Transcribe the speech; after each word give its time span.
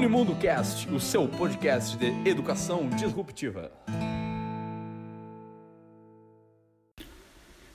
Unimundo 0.00 0.34
Cast, 0.36 0.88
o 0.90 0.98
seu 0.98 1.28
podcast 1.28 1.94
de 1.98 2.06
educação 2.26 2.88
disruptiva. 2.88 3.70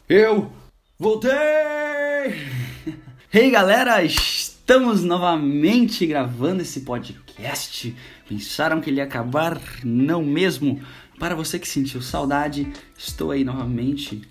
Eu 0.10 0.52
voltei! 0.98 1.30
Hey 3.32 3.52
galera, 3.52 4.02
estamos 4.02 5.04
novamente 5.04 6.08
gravando 6.08 6.64
esse 6.64 6.80
podcast. 6.80 7.96
Pensaram 8.28 8.82
que 8.82 8.90
ele 8.90 8.98
ia 8.98 9.04
acabar? 9.04 9.62
Não 9.84 10.24
mesmo. 10.24 10.82
Para 11.20 11.36
você 11.36 11.60
que 11.60 11.68
sentiu 11.68 12.02
saudade, 12.02 12.74
estou 12.98 13.30
aí 13.30 13.44
novamente 13.44 14.28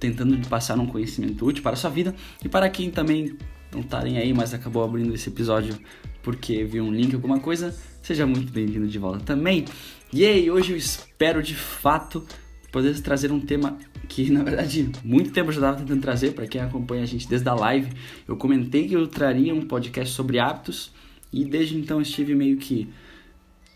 tentando 0.00 0.36
passar 0.48 0.80
um 0.80 0.86
conhecimento 0.86 1.46
útil 1.46 1.62
para 1.62 1.74
a 1.74 1.76
sua 1.76 1.90
vida 1.90 2.12
e 2.44 2.48
para 2.48 2.68
quem 2.68 2.90
também 2.90 3.36
não 3.72 3.82
estarem 3.82 4.18
aí, 4.18 4.34
mas 4.34 4.52
acabou 4.52 4.82
abrindo 4.82 5.14
esse 5.14 5.28
episódio 5.28 5.78
porque 6.22 6.64
viu 6.64 6.84
um 6.84 6.92
link, 6.92 7.14
alguma 7.14 7.40
coisa, 7.40 7.74
seja 8.02 8.26
muito 8.26 8.52
bem-vindo 8.52 8.86
de 8.86 8.98
volta 8.98 9.20
também. 9.20 9.64
E 10.12 10.24
aí, 10.24 10.50
hoje 10.50 10.72
eu 10.72 10.76
espero 10.76 11.42
de 11.42 11.54
fato 11.54 12.26
poder 12.72 13.00
trazer 13.00 13.32
um 13.32 13.40
tema 13.40 13.78
que, 14.08 14.30
na 14.30 14.42
verdade, 14.42 14.90
muito 15.04 15.30
tempo 15.30 15.50
eu 15.50 15.52
já 15.54 15.60
estava 15.60 15.78
tentando 15.78 16.00
trazer 16.00 16.32
para 16.32 16.46
quem 16.46 16.60
acompanha 16.60 17.02
a 17.02 17.06
gente 17.06 17.28
desde 17.28 17.48
a 17.48 17.54
live. 17.54 17.90
Eu 18.26 18.36
comentei 18.36 18.88
que 18.88 18.94
eu 18.94 19.06
traria 19.06 19.54
um 19.54 19.62
podcast 19.62 20.14
sobre 20.14 20.38
hábitos 20.38 20.92
e 21.32 21.44
desde 21.44 21.76
então 21.76 22.00
estive 22.00 22.34
meio 22.34 22.56
que 22.56 22.88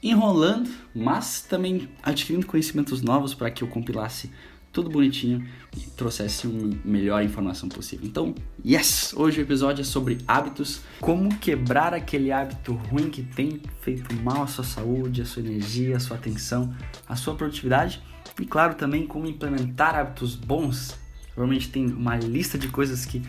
enrolando, 0.02 0.68
mas 0.94 1.40
também 1.42 1.88
adquirindo 2.02 2.46
conhecimentos 2.46 3.00
novos 3.00 3.32
para 3.32 3.50
que 3.50 3.64
eu 3.64 3.68
compilasse 3.68 4.30
tudo 4.74 4.91
bonitinho 4.91 5.46
e 5.77 5.80
trouxesse 5.91 6.48
uma 6.48 6.77
melhor 6.84 7.23
informação 7.23 7.69
possível. 7.69 8.05
Então, 8.06 8.34
yes! 8.66 9.14
Hoje 9.16 9.41
o 9.41 9.42
episódio 9.42 9.83
é 9.83 9.84
sobre 9.84 10.19
hábitos, 10.27 10.80
como 11.00 11.34
quebrar 11.37 11.95
aquele 11.95 12.33
hábito 12.33 12.74
ruim 12.74 13.09
que 13.09 13.23
tem 13.23 13.62
feito 13.80 14.12
mal 14.16 14.42
à 14.42 14.47
sua 14.48 14.64
saúde, 14.64 15.22
à 15.22 15.25
sua 15.25 15.42
energia, 15.42 15.97
à 15.97 16.00
sua 16.00 16.16
atenção, 16.16 16.75
à 17.08 17.14
sua 17.14 17.36
produtividade 17.36 18.03
e, 18.39 18.44
claro, 18.44 18.75
também 18.75 19.06
como 19.06 19.27
implementar 19.27 19.94
hábitos 19.94 20.34
bons. 20.34 20.98
Provavelmente 21.33 21.70
tem 21.70 21.86
uma 21.86 22.16
lista 22.16 22.59
de 22.59 22.66
coisas 22.66 23.06
que 23.06 23.22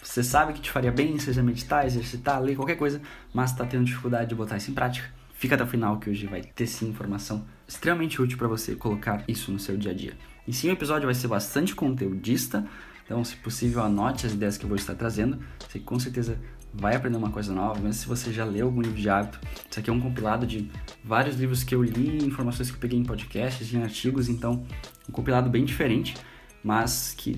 você 0.00 0.22
sabe 0.22 0.52
que 0.52 0.60
te 0.60 0.70
faria 0.70 0.92
bem, 0.92 1.18
seja 1.18 1.42
meditar, 1.42 1.84
exercitar, 1.84 2.40
ler, 2.40 2.54
qualquer 2.54 2.76
coisa, 2.76 3.02
mas 3.34 3.50
está 3.50 3.66
tendo 3.66 3.84
dificuldade 3.84 4.28
de 4.28 4.36
botar 4.36 4.56
isso 4.56 4.70
em 4.70 4.74
prática. 4.74 5.12
Fica 5.34 5.56
até 5.56 5.64
o 5.64 5.66
final 5.66 5.98
que 5.98 6.08
hoje 6.08 6.26
vai 6.28 6.42
ter 6.42 6.66
sim 6.66 6.88
informação 6.88 7.44
extremamente 7.66 8.22
útil 8.22 8.38
para 8.38 8.46
você 8.46 8.76
colocar 8.76 9.24
isso 9.26 9.50
no 9.50 9.58
seu 9.58 9.76
dia 9.76 9.90
a 9.90 9.94
dia. 9.94 10.16
E 10.46 10.52
sim, 10.52 10.68
o 10.68 10.72
episódio 10.72 11.06
vai 11.06 11.14
ser 11.14 11.28
bastante 11.28 11.74
conteudista, 11.74 12.64
então, 13.04 13.24
se 13.24 13.36
possível, 13.36 13.82
anote 13.82 14.26
as 14.26 14.32
ideias 14.32 14.58
que 14.58 14.64
eu 14.64 14.68
vou 14.68 14.76
estar 14.76 14.94
trazendo. 14.94 15.38
Você 15.60 15.78
com 15.78 15.98
certeza 15.98 16.38
vai 16.74 16.96
aprender 16.96 17.16
uma 17.16 17.30
coisa 17.30 17.54
nova, 17.54 17.76
mesmo 17.76 17.92
se 17.94 18.06
você 18.06 18.32
já 18.32 18.44
leu 18.44 18.66
algum 18.66 18.80
livro 18.80 18.98
de 18.98 19.08
hábito. 19.08 19.40
Isso 19.70 19.78
aqui 19.78 19.88
é 19.88 19.92
um 19.92 20.00
compilado 20.00 20.46
de 20.46 20.70
vários 21.04 21.36
livros 21.36 21.62
que 21.62 21.74
eu 21.74 21.82
li, 21.82 22.24
informações 22.24 22.68
que 22.68 22.76
eu 22.76 22.80
peguei 22.80 22.98
em 22.98 23.04
podcasts, 23.04 23.72
em 23.72 23.82
artigos, 23.82 24.28
então, 24.28 24.66
um 25.08 25.12
compilado 25.12 25.48
bem 25.48 25.64
diferente, 25.64 26.14
mas 26.64 27.14
que 27.16 27.36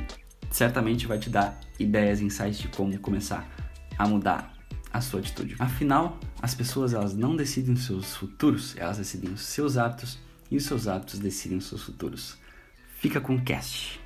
certamente 0.50 1.06
vai 1.06 1.18
te 1.18 1.28
dar 1.28 1.60
ideias, 1.78 2.20
insights 2.20 2.58
de 2.58 2.68
como 2.68 2.98
começar 2.98 3.46
a 3.98 4.08
mudar 4.08 4.54
a 4.90 5.00
sua 5.02 5.20
atitude. 5.20 5.54
Afinal, 5.58 6.18
as 6.40 6.54
pessoas 6.54 6.94
elas 6.94 7.14
não 7.14 7.36
decidem 7.36 7.74
os 7.74 7.84
seus 7.84 8.16
futuros, 8.16 8.74
elas 8.78 8.96
decidem 8.96 9.30
os 9.32 9.42
seus 9.42 9.76
hábitos 9.76 10.18
e 10.50 10.56
os 10.56 10.64
seus 10.64 10.88
hábitos 10.88 11.18
decidem 11.18 11.58
os 11.58 11.66
seus 11.66 11.82
futuros. 11.82 12.38
Fica 12.98 13.20
com 13.20 13.36
o 13.36 13.40
cast. 13.40 14.00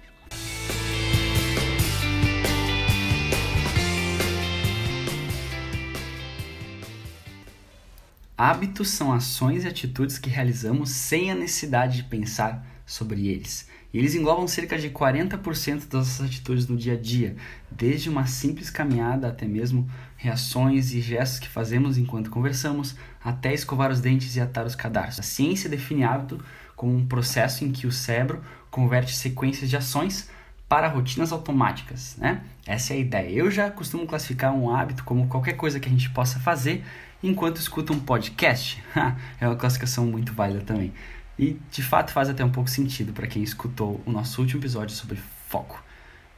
Hábitos 8.37 8.91
são 8.91 9.11
ações 9.11 9.65
e 9.65 9.69
atitudes 9.69 10.19
que 10.19 10.29
realizamos 10.29 10.91
sem 10.91 11.31
a 11.31 11.35
necessidade 11.35 11.97
de 11.97 12.05
pensar 12.05 12.67
sobre 12.85 13.29
eles. 13.29 13.67
E 13.95 13.99
eles 13.99 14.15
englobam 14.15 14.47
cerca 14.47 14.79
de 14.79 14.91
40% 14.91 15.89
das 15.89 16.09
nossas 16.09 16.27
atitudes 16.27 16.67
no 16.67 16.77
dia 16.77 16.93
a 16.93 17.01
dia, 17.01 17.35
desde 17.71 18.11
uma 18.11 18.27
simples 18.27 18.69
caminhada 18.69 19.29
até 19.29 19.47
mesmo 19.47 19.89
reações 20.17 20.93
e 20.93 21.01
gestos 21.01 21.39
que 21.39 21.49
fazemos 21.49 21.97
enquanto 21.97 22.31
conversamos, 22.31 22.95
até 23.25 23.55
escovar 23.55 23.91
os 23.91 24.01
dentes 24.01 24.37
e 24.37 24.41
atar 24.41 24.67
os 24.67 24.75
cadarços. 24.75 25.21
A 25.21 25.23
ciência 25.23 25.71
define 25.71 26.05
hábito 26.05 26.43
como 26.83 26.97
um 26.97 27.07
processo 27.07 27.65
em 27.65 27.71
que 27.71 27.87
o 27.87 27.93
cérebro 27.93 28.43
converte 28.69 29.15
sequências 29.15 29.71
de 29.71 29.77
ações 29.77 30.29
para 30.69 30.89
rotinas 30.89 31.31
automáticas, 31.31 32.17
né? 32.19 32.43
Essa 32.67 32.93
é 32.93 32.97
a 32.97 32.99
ideia. 32.99 33.31
Eu 33.31 33.53
já 33.53 33.71
costumo 33.71 34.05
classificar 34.05 34.53
um 34.53 34.69
hábito 34.75 35.05
como 35.05 35.29
qualquer 35.29 35.53
coisa 35.53 35.79
que 35.79 35.89
a 35.89 35.93
gente 35.93 36.11
possa 36.11 36.41
fazer 36.41 36.85
enquanto 37.23 37.59
escuta 37.59 37.93
um 37.93 38.01
podcast. 38.01 38.83
é 39.41 39.47
uma 39.47 39.55
classificação 39.55 40.07
muito 40.07 40.33
válida 40.33 40.63
também. 40.63 40.93
E 41.39 41.57
de 41.71 41.85
fato 41.85 42.11
faz 42.11 42.29
até 42.29 42.45
um 42.45 42.51
pouco 42.51 42.69
sentido 42.69 43.13
para 43.13 43.29
quem 43.29 43.45
escutou 43.45 44.03
o 44.05 44.11
nosso 44.11 44.41
último 44.41 44.61
episódio 44.61 44.97
sobre 44.97 45.21
foco. 45.47 45.81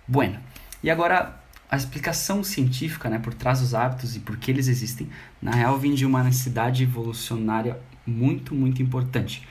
Bueno, 0.06 0.38
e 0.82 0.90
agora 0.90 1.40
a 1.70 1.76
explicação 1.78 2.44
científica 2.44 3.08
né, 3.08 3.18
por 3.18 3.32
trás 3.32 3.60
dos 3.60 3.74
hábitos 3.74 4.14
e 4.14 4.20
por 4.20 4.36
que 4.36 4.50
eles 4.50 4.68
existem, 4.68 5.08
na 5.40 5.52
real 5.52 5.78
vem 5.78 5.94
de 5.94 6.04
uma 6.04 6.22
necessidade 6.22 6.82
evolucionária 6.82 7.78
muito, 8.06 8.54
muito 8.54 8.82
importante 8.82 9.42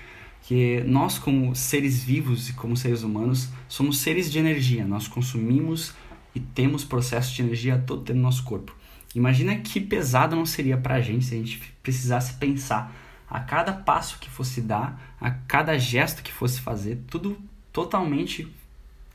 que 0.44 0.82
nós 0.86 1.18
como 1.18 1.56
seres 1.56 2.04
vivos 2.04 2.50
e 2.50 2.54
como 2.54 2.76
seres 2.76 3.02
humanos 3.02 3.50
somos 3.68 4.00
seres 4.00 4.32
de 4.32 4.40
energia, 4.40 4.86
nós 4.86 5.08
consumimos 5.08 5.94
e 6.36 6.40
temos 6.40 6.84
processo 6.84 7.34
de 7.34 7.42
energia 7.42 7.82
todo 7.86 8.02
dentro 8.02 8.16
do 8.16 8.22
nosso 8.22 8.44
corpo. 8.44 8.76
Imagina 9.16 9.56
que 9.58 9.80
pesado 9.80 10.36
não 10.36 10.46
seria 10.46 10.78
para 10.78 10.96
a 10.96 11.02
gente 11.02 11.26
se 11.26 11.36
a 11.36 11.38
gente 11.38 11.74
precisasse 11.82 12.34
pensar 12.34 12.94
a 13.30 13.40
cada 13.40 13.72
passo 13.72 14.20
que 14.20 14.30
fosse 14.30 14.62
dar, 14.62 15.16
a 15.20 15.32
cada 15.32 15.78
gesto 15.78 16.22
que 16.22 16.32
fosse 16.32 16.60
fazer, 16.60 17.00
tudo 17.08 17.38
totalmente 17.72 18.48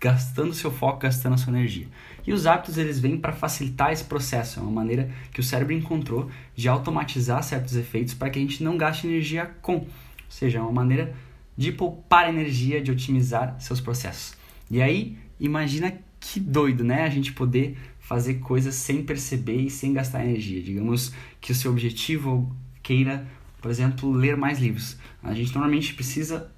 gastando 0.00 0.54
seu 0.54 0.70
foco, 0.70 1.00
gastando 1.00 1.34
a 1.34 1.36
sua 1.36 1.52
energia. 1.52 1.88
E 2.26 2.32
os 2.32 2.46
hábitos 2.46 2.78
eles 2.78 3.00
vêm 3.00 3.18
para 3.18 3.32
facilitar 3.32 3.92
esse 3.92 4.04
processo, 4.04 4.60
é 4.60 4.62
uma 4.62 4.70
maneira 4.70 5.10
que 5.32 5.40
o 5.40 5.44
cérebro 5.44 5.74
encontrou 5.74 6.30
de 6.54 6.68
automatizar 6.68 7.42
certos 7.42 7.74
efeitos 7.76 8.14
para 8.14 8.30
que 8.30 8.38
a 8.38 8.42
gente 8.42 8.62
não 8.62 8.78
gaste 8.78 9.06
energia 9.06 9.50
com 9.60 9.86
ou 10.28 10.32
seja, 10.32 10.58
é 10.58 10.60
uma 10.60 10.72
maneira 10.72 11.14
de 11.56 11.72
poupar 11.72 12.28
energia, 12.28 12.80
de 12.80 12.92
otimizar 12.92 13.56
seus 13.58 13.80
processos. 13.80 14.36
E 14.70 14.82
aí, 14.82 15.18
imagina 15.40 15.92
que 16.20 16.38
doido, 16.38 16.84
né? 16.84 17.02
A 17.02 17.08
gente 17.08 17.32
poder 17.32 17.76
fazer 17.98 18.34
coisas 18.34 18.74
sem 18.74 19.02
perceber 19.02 19.62
e 19.62 19.70
sem 19.70 19.92
gastar 19.92 20.24
energia. 20.24 20.62
Digamos 20.62 21.12
que 21.40 21.52
o 21.52 21.54
seu 21.54 21.70
objetivo 21.70 22.54
queira, 22.82 23.26
por 23.60 23.70
exemplo, 23.70 24.12
ler 24.12 24.36
mais 24.36 24.58
livros. 24.58 24.96
A 25.22 25.34
gente 25.34 25.52
normalmente 25.52 25.94
precisa 25.94 26.50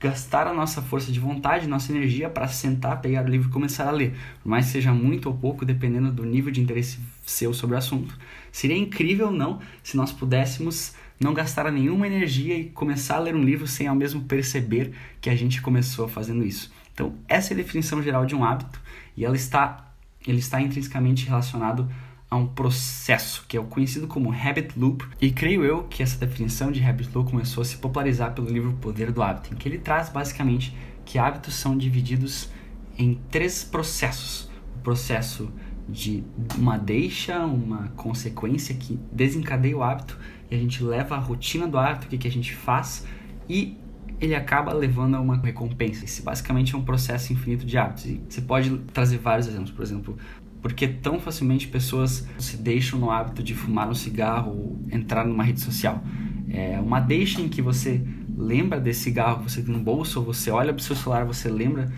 gastar 0.00 0.46
a 0.46 0.54
nossa 0.54 0.80
força 0.80 1.12
de 1.12 1.20
vontade, 1.20 1.66
nossa 1.66 1.92
energia 1.92 2.30
para 2.30 2.48
sentar, 2.48 3.02
pegar 3.02 3.24
o 3.24 3.28
livro 3.28 3.48
e 3.48 3.52
começar 3.52 3.86
a 3.86 3.90
ler. 3.90 4.16
Por 4.42 4.48
mais 4.48 4.66
que 4.66 4.72
seja 4.72 4.92
muito 4.92 5.26
ou 5.26 5.34
pouco, 5.36 5.64
dependendo 5.64 6.10
do 6.10 6.24
nível 6.24 6.50
de 6.50 6.60
interesse 6.60 6.98
seu 7.26 7.52
sobre 7.52 7.74
o 7.74 7.78
assunto. 7.78 8.18
Seria 8.50 8.76
incrível, 8.76 9.30
não, 9.30 9.60
se 9.82 9.96
nós 9.96 10.10
pudéssemos 10.10 10.94
não 11.20 11.34
gastar 11.34 11.70
nenhuma 11.70 12.06
energia 12.06 12.56
e 12.56 12.70
começar 12.70 13.16
a 13.16 13.20
ler 13.20 13.36
um 13.36 13.44
livro 13.44 13.66
sem 13.66 13.86
ao 13.86 13.94
mesmo 13.94 14.22
perceber 14.22 14.92
que 15.20 15.28
a 15.28 15.36
gente 15.36 15.60
começou 15.60 16.08
fazendo 16.08 16.42
isso. 16.42 16.72
Então, 16.94 17.14
essa 17.28 17.52
é 17.52 17.54
a 17.54 17.58
definição 17.58 18.02
geral 18.02 18.24
de 18.24 18.34
um 18.34 18.42
hábito 18.42 18.80
e 19.14 19.24
ela 19.24 19.36
está, 19.36 19.92
ele 20.26 20.38
está 20.38 20.60
intrinsecamente 20.62 21.26
relacionado 21.26 21.88
a 22.30 22.36
um 22.36 22.46
processo 22.46 23.44
que 23.48 23.56
é 23.56 23.60
o 23.60 23.64
conhecido 23.64 24.06
como 24.06 24.32
habit 24.32 24.78
loop. 24.78 25.04
E 25.20 25.30
creio 25.30 25.64
eu 25.64 25.84
que 25.84 26.02
essa 26.02 26.18
definição 26.18 26.72
de 26.72 26.82
habit 26.82 27.10
loop 27.14 27.30
começou 27.30 27.60
a 27.62 27.64
se 27.64 27.76
popularizar 27.76 28.32
pelo 28.32 28.48
livro 28.48 28.72
Poder 28.74 29.12
do 29.12 29.22
Hábito, 29.22 29.52
em 29.52 29.56
que 29.56 29.68
ele 29.68 29.78
traz 29.78 30.08
basicamente 30.08 30.74
que 31.04 31.18
hábitos 31.18 31.54
são 31.54 31.76
divididos 31.76 32.48
em 32.96 33.20
três 33.30 33.64
processos: 33.64 34.48
o 34.76 34.78
processo 34.78 35.52
de 35.88 36.22
uma 36.56 36.78
deixa, 36.78 37.44
uma 37.44 37.88
consequência 37.96 38.74
que 38.76 38.98
desencadeia 39.10 39.76
o 39.76 39.82
hábito 39.82 40.16
e 40.50 40.54
a 40.54 40.58
gente 40.58 40.82
leva 40.82 41.14
a 41.14 41.18
rotina 41.18 41.66
do 41.66 41.78
hábito, 41.78 42.06
o 42.06 42.10
que, 42.10 42.18
que 42.18 42.28
a 42.28 42.32
gente 42.32 42.54
faz 42.54 43.06
e 43.48 43.76
ele 44.20 44.34
acaba 44.34 44.72
levando 44.72 45.14
a 45.14 45.20
uma 45.20 45.36
recompensa. 45.36 46.04
Esse 46.04 46.22
basicamente 46.22 46.74
é 46.74 46.78
um 46.78 46.82
processo 46.82 47.32
infinito 47.32 47.64
de 47.64 47.78
hábitos. 47.78 48.04
E 48.04 48.20
você 48.28 48.40
pode 48.40 48.70
trazer 48.92 49.18
vários 49.18 49.46
exemplos, 49.48 49.70
por 49.70 49.82
exemplo, 49.82 50.18
porque 50.60 50.86
tão 50.86 51.18
facilmente 51.18 51.66
pessoas 51.66 52.28
se 52.38 52.56
deixam 52.58 52.98
no 52.98 53.10
hábito 53.10 53.42
de 53.42 53.54
fumar 53.54 53.88
um 53.88 53.94
cigarro 53.94 54.50
ou 54.50 54.80
entrar 54.92 55.24
numa 55.24 55.42
rede 55.42 55.60
social. 55.60 56.02
É 56.50 56.78
uma 56.78 57.00
deixa 57.00 57.40
em 57.40 57.48
que 57.48 57.62
você 57.62 58.04
lembra 58.36 58.78
desse 58.78 59.00
cigarro 59.00 59.38
que 59.38 59.50
você 59.50 59.62
tem 59.62 59.74
no 59.74 59.80
bolso, 59.80 60.18
ou 60.18 60.26
você 60.26 60.50
olha 60.50 60.72
para 60.72 60.80
o 60.80 60.84
seu 60.84 60.96
celular, 60.96 61.24
você 61.24 61.48
lembra 61.48 61.90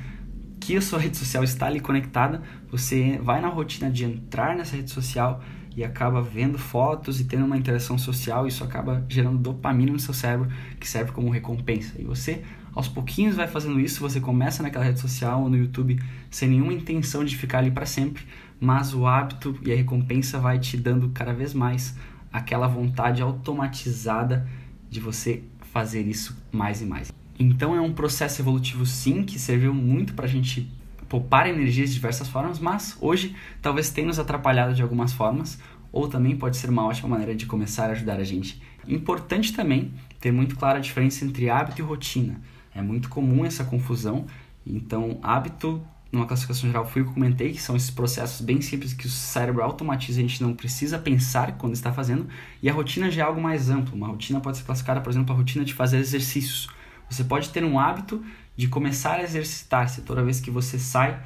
que 0.60 0.76
a 0.76 0.80
sua 0.80 0.98
rede 1.00 1.16
social 1.16 1.42
está 1.42 1.66
ali 1.66 1.80
conectada, 1.80 2.40
você 2.70 3.18
vai 3.22 3.40
na 3.40 3.48
rotina 3.48 3.90
de 3.90 4.04
entrar 4.04 4.56
nessa 4.56 4.76
rede 4.76 4.90
social 4.90 5.42
e 5.76 5.84
acaba 5.84 6.20
vendo 6.20 6.58
fotos 6.58 7.20
e 7.20 7.24
tendo 7.24 7.44
uma 7.44 7.56
interação 7.56 7.96
social, 7.96 8.46
isso 8.46 8.62
acaba 8.62 9.04
gerando 9.08 9.38
dopamina 9.38 9.92
no 9.92 9.98
seu 9.98 10.14
cérebro, 10.14 10.50
que 10.78 10.88
serve 10.88 11.12
como 11.12 11.30
recompensa. 11.30 11.94
E 11.98 12.04
você, 12.04 12.42
aos 12.74 12.88
pouquinhos, 12.88 13.36
vai 13.36 13.46
fazendo 13.46 13.80
isso, 13.80 14.00
você 14.00 14.20
começa 14.20 14.62
naquela 14.62 14.84
rede 14.84 15.00
social 15.00 15.42
ou 15.42 15.48
no 15.48 15.56
YouTube 15.56 15.98
sem 16.30 16.48
nenhuma 16.48 16.72
intenção 16.72 17.24
de 17.24 17.36
ficar 17.36 17.58
ali 17.58 17.70
para 17.70 17.86
sempre, 17.86 18.24
mas 18.60 18.94
o 18.94 19.06
hábito 19.06 19.58
e 19.62 19.72
a 19.72 19.76
recompensa 19.76 20.38
vai 20.38 20.58
te 20.58 20.76
dando 20.76 21.10
cada 21.10 21.32
vez 21.32 21.54
mais 21.54 21.96
aquela 22.32 22.66
vontade 22.66 23.22
automatizada 23.22 24.48
de 24.88 25.00
você 25.00 25.42
fazer 25.72 26.06
isso 26.06 26.36
mais 26.50 26.80
e 26.82 26.86
mais. 26.86 27.12
Então 27.38 27.74
é 27.74 27.80
um 27.80 27.92
processo 27.92 28.40
evolutivo 28.40 28.84
sim 28.86 29.22
que 29.24 29.38
serviu 29.38 29.74
muito 29.74 30.14
para 30.14 30.26
a 30.26 30.28
gente 30.28 30.70
poupar 31.12 31.46
energia 31.46 31.84
de 31.84 31.92
diversas 31.92 32.26
formas, 32.26 32.58
mas 32.58 32.96
hoje 32.98 33.36
talvez 33.60 33.90
tenha 33.90 34.06
nos 34.06 34.18
atrapalhado 34.18 34.74
de 34.74 34.80
algumas 34.80 35.12
formas, 35.12 35.58
ou 35.92 36.08
também 36.08 36.34
pode 36.34 36.56
ser 36.56 36.70
uma 36.70 36.86
ótima 36.86 37.06
maneira 37.06 37.34
de 37.34 37.44
começar 37.44 37.90
a 37.90 37.92
ajudar 37.92 38.18
a 38.18 38.24
gente. 38.24 38.62
Importante 38.88 39.52
também 39.52 39.92
ter 40.18 40.32
muito 40.32 40.56
clara 40.56 40.78
a 40.78 40.80
diferença 40.80 41.22
entre 41.22 41.50
hábito 41.50 41.82
e 41.82 41.84
rotina. 41.84 42.40
É 42.74 42.80
muito 42.80 43.10
comum 43.10 43.44
essa 43.44 43.62
confusão. 43.62 44.24
Então, 44.66 45.18
hábito, 45.22 45.82
numa 46.10 46.24
classificação 46.24 46.66
geral, 46.70 46.86
foi 46.86 47.02
o 47.02 47.04
que 47.04 47.10
eu 47.10 47.14
comentei, 47.14 47.52
que 47.52 47.60
são 47.60 47.76
esses 47.76 47.90
processos 47.90 48.40
bem 48.40 48.62
simples 48.62 48.94
que 48.94 49.06
o 49.06 49.10
cérebro 49.10 49.62
automatiza, 49.62 50.18
a 50.18 50.22
gente 50.22 50.42
não 50.42 50.54
precisa 50.54 50.98
pensar 50.98 51.58
quando 51.58 51.74
está 51.74 51.92
fazendo. 51.92 52.26
E 52.62 52.70
a 52.70 52.72
rotina 52.72 53.10
já 53.10 53.24
é 53.24 53.26
algo 53.26 53.38
mais 53.38 53.68
amplo. 53.68 53.94
Uma 53.94 54.08
rotina 54.08 54.40
pode 54.40 54.56
ser 54.56 54.64
classificada, 54.64 55.02
por 55.02 55.10
exemplo, 55.10 55.34
a 55.34 55.36
rotina 55.36 55.62
de 55.62 55.74
fazer 55.74 55.98
exercícios. 55.98 56.70
Você 57.10 57.22
pode 57.22 57.50
ter 57.50 57.62
um 57.62 57.78
hábito 57.78 58.24
de 58.56 58.68
começar 58.68 59.14
a 59.14 59.22
exercitar-se 59.22 60.02
toda 60.02 60.22
vez 60.22 60.40
que 60.40 60.50
você 60.50 60.78
sai 60.78 61.20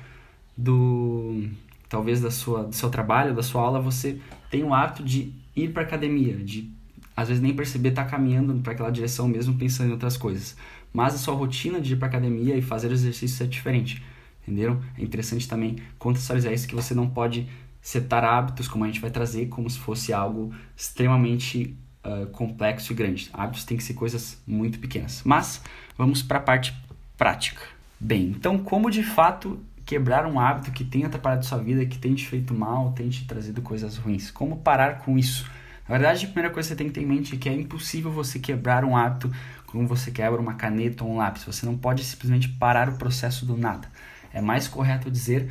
do 0.57 1.49
talvez 1.89 2.21
da 2.21 2.31
sua 2.31 2.65
do 2.65 2.75
seu 2.75 2.91
trabalho, 2.91 3.35
da 3.35 3.43
sua 3.43 3.63
aula, 3.63 3.81
você 3.81 4.21
tem 4.51 4.63
o 4.65 4.73
hábito 4.73 5.03
de 5.03 5.33
ir 5.55 5.73
para 5.73 5.83
academia, 5.83 6.37
de 6.37 6.71
às 7.17 7.29
vezes 7.29 7.43
nem 7.43 7.55
perceber 7.55 7.91
estar 7.91 8.05
tá 8.05 8.11
caminhando 8.11 8.55
para 8.63 8.73
aquela 8.73 8.91
direção 8.91 9.27
mesmo 9.27 9.55
pensando 9.55 9.89
em 9.89 9.93
outras 9.93 10.17
coisas. 10.17 10.57
Mas 10.93 11.15
a 11.15 11.19
sua 11.19 11.35
rotina 11.35 11.81
de 11.81 11.95
ir 11.95 11.97
para 11.97 12.09
academia 12.09 12.57
e 12.57 12.63
fazer 12.63 12.91
exercícios 12.93 13.41
é 13.41 13.47
diferente, 13.47 14.03
entenderam? 14.43 14.81
É 14.99 15.03
interessante 15.03 15.49
também 15.49 15.77
contextualizar 15.99 16.53
isso 16.53 16.69
que 16.69 16.75
você 16.75 16.95
não 16.95 17.09
pode 17.09 17.49
setar 17.81 18.25
hábitos 18.25 18.67
como 18.67 18.85
a 18.85 18.87
gente 18.89 19.01
vai 19.01 19.11
trazer 19.11 19.47
como 19.47 19.71
se 19.71 19.79
fosse 19.79 20.13
algo 20.13 20.53
extremamente 20.77 21.77
uh, 22.05 22.27
complexo 22.29 22.93
e 22.93 22.97
grande. 22.97 23.31
Hábitos 23.33 23.65
têm 23.65 23.77
que 23.77 23.85
ser 23.85 23.95
coisas 23.95 24.43
muito 24.47 24.79
pequenas. 24.79 25.23
Mas 25.25 25.63
vamos 25.97 26.23
para 26.23 26.39
a 26.39 26.43
parte 26.43 26.75
prática. 27.17 27.63
Bem, 27.99 28.29
então 28.29 28.59
como 28.59 28.91
de 28.91 29.03
fato 29.03 29.59
quebrar 29.85 30.27
um 30.27 30.39
hábito 30.39 30.71
que 30.73 30.85
tem 30.85 31.05
atrapalhado 31.05 31.47
sua 31.47 31.59
vida, 31.59 31.87
que 31.87 31.99
tem 31.99 32.15
te 32.15 32.27
feito 32.27 32.53
mal, 32.53 32.93
tem 32.93 33.09
te 33.09 33.25
trazido 33.25 33.63
coisas 33.63 33.97
ruins? 33.97 34.31
Como 34.31 34.59
parar 34.59 34.99
com 34.99 35.19
isso? 35.19 35.49
Na 35.89 35.97
verdade, 35.97 36.25
a 36.25 36.29
primeira 36.29 36.53
coisa 36.53 36.69
que 36.69 36.75
você 36.75 36.77
tem 36.77 36.89
que 36.89 36.95
ter 36.95 37.03
em 37.03 37.07
mente 37.07 37.37
é 37.37 37.39
que 37.39 37.49
é 37.49 37.55
impossível 37.55 38.11
você 38.11 38.39
quebrar 38.39 38.85
um 38.85 38.97
hábito 38.97 39.33
como 39.67 39.87
você 39.87 40.11
quebra 40.11 40.41
uma 40.41 40.55
caneta 40.55 41.05
ou 41.05 41.13
um 41.13 41.17
lápis. 41.17 41.45
Você 41.45 41.65
não 41.65 41.77
pode 41.77 42.03
simplesmente 42.03 42.49
parar 42.49 42.89
o 42.89 42.97
processo 42.97 43.47
do 43.47 43.57
nada. 43.57 43.89
É 44.33 44.41
mais 44.41 44.67
correto 44.67 45.11
dizer 45.11 45.49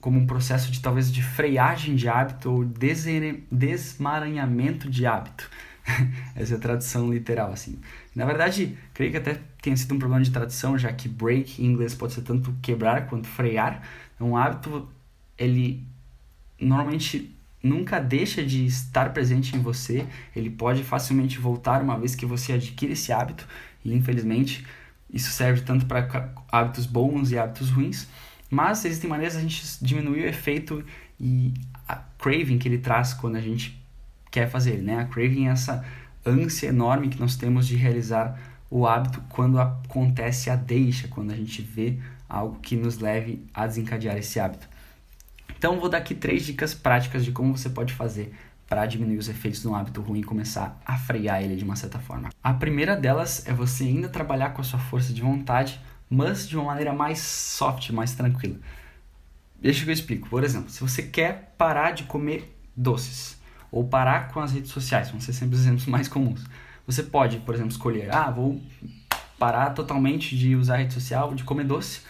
como 0.00 0.20
um 0.20 0.26
processo 0.26 0.70
de 0.70 0.80
talvez 0.80 1.10
de 1.10 1.22
freagem 1.22 1.96
de 1.96 2.08
hábito 2.08 2.50
ou 2.50 2.64
desmaranhamento 3.50 4.88
de 4.88 5.04
hábito. 5.04 5.50
Essa 6.34 6.54
é 6.54 6.56
a 6.56 6.60
tradução 6.60 7.10
literal, 7.12 7.52
assim. 7.52 7.78
Na 8.14 8.24
verdade, 8.24 8.76
creio 8.92 9.12
que 9.12 9.18
até 9.18 9.40
tenha 9.62 9.76
sido 9.76 9.94
um 9.94 9.98
problema 9.98 10.24
de 10.24 10.30
tradução, 10.30 10.78
já 10.78 10.92
que 10.92 11.08
break 11.08 11.62
em 11.62 11.66
inglês 11.66 11.94
pode 11.94 12.12
ser 12.12 12.22
tanto 12.22 12.54
quebrar 12.60 13.06
quanto 13.06 13.26
frear. 13.26 13.82
É 14.18 14.24
um 14.24 14.36
hábito, 14.36 14.88
ele 15.38 15.82
normalmente 16.60 17.34
nunca 17.62 17.98
deixa 17.98 18.44
de 18.44 18.64
estar 18.64 19.12
presente 19.12 19.56
em 19.56 19.60
você, 19.60 20.06
ele 20.34 20.50
pode 20.50 20.84
facilmente 20.84 21.38
voltar 21.38 21.82
uma 21.82 21.98
vez 21.98 22.14
que 22.14 22.24
você 22.24 22.52
adquire 22.52 22.92
esse 22.92 23.12
hábito, 23.12 23.46
e 23.84 23.92
infelizmente 23.92 24.64
isso 25.12 25.30
serve 25.30 25.62
tanto 25.62 25.86
para 25.86 26.32
hábitos 26.50 26.86
bons 26.86 27.30
e 27.30 27.38
hábitos 27.38 27.70
ruins, 27.70 28.08
mas 28.48 28.84
existem 28.84 29.10
maneiras 29.10 29.34
de 29.34 29.38
a 29.40 29.42
gente 29.42 29.84
diminuir 29.84 30.22
o 30.22 30.26
efeito 30.26 30.84
e 31.18 31.52
a 31.88 31.96
craving 31.96 32.58
que 32.58 32.68
ele 32.68 32.78
traz 32.78 33.12
quando 33.12 33.36
a 33.36 33.40
gente 33.40 33.76
quer 34.36 34.50
fazer, 34.50 34.82
né? 34.82 34.98
A 34.98 35.06
craving 35.06 35.46
é 35.46 35.50
essa 35.50 35.82
ânsia 36.24 36.66
enorme 36.66 37.08
que 37.08 37.18
nós 37.18 37.36
temos 37.36 37.66
de 37.66 37.74
realizar 37.74 38.38
o 38.70 38.86
hábito 38.86 39.22
quando 39.30 39.58
acontece 39.58 40.50
a 40.50 40.56
deixa, 40.56 41.08
quando 41.08 41.30
a 41.30 41.34
gente 41.34 41.62
vê 41.62 41.98
algo 42.28 42.60
que 42.60 42.76
nos 42.76 42.98
leve 42.98 43.42
a 43.54 43.66
desencadear 43.66 44.14
esse 44.18 44.38
hábito. 44.38 44.68
Então, 45.56 45.80
vou 45.80 45.88
dar 45.88 45.98
aqui 45.98 46.14
três 46.14 46.44
dicas 46.44 46.74
práticas 46.74 47.24
de 47.24 47.32
como 47.32 47.56
você 47.56 47.70
pode 47.70 47.94
fazer 47.94 48.34
para 48.68 48.84
diminuir 48.84 49.16
os 49.16 49.28
efeitos 49.30 49.62
de 49.62 49.68
um 49.68 49.74
hábito 49.74 50.02
ruim 50.02 50.20
e 50.20 50.24
começar 50.24 50.78
a 50.84 50.98
frear 50.98 51.42
ele 51.42 51.56
de 51.56 51.64
uma 51.64 51.76
certa 51.76 51.98
forma. 51.98 52.28
A 52.44 52.52
primeira 52.52 52.94
delas 52.94 53.46
é 53.46 53.54
você 53.54 53.84
ainda 53.84 54.06
trabalhar 54.06 54.50
com 54.50 54.60
a 54.60 54.64
sua 54.64 54.78
força 54.78 55.14
de 55.14 55.22
vontade, 55.22 55.80
mas 56.10 56.46
de 56.46 56.58
uma 56.58 56.66
maneira 56.66 56.92
mais 56.92 57.20
soft, 57.20 57.88
mais 57.88 58.12
tranquila. 58.12 58.58
Deixa 59.58 59.82
que 59.82 59.88
eu 59.88 59.94
explico. 59.94 60.28
Por 60.28 60.44
exemplo, 60.44 60.68
se 60.68 60.80
você 60.82 61.02
quer 61.02 61.54
parar 61.56 61.92
de 61.92 62.02
comer 62.02 62.54
doces 62.76 63.35
ou 63.76 63.84
parar 63.84 64.28
com 64.28 64.40
as 64.40 64.52
redes 64.52 64.70
sociais, 64.70 65.10
vão 65.10 65.20
ser 65.20 65.34
sempre 65.34 65.54
os 65.54 65.60
exemplos 65.60 65.84
mais 65.86 66.08
comuns. 66.08 66.42
Você 66.86 67.02
pode, 67.02 67.38
por 67.40 67.54
exemplo, 67.54 67.72
escolher, 67.72 68.14
ah, 68.14 68.30
vou 68.30 68.58
parar 69.38 69.70
totalmente 69.70 70.34
de 70.34 70.56
usar 70.56 70.78
rede 70.78 70.94
social, 70.94 71.34
de 71.34 71.44
comer 71.44 71.64
doce, 71.64 72.00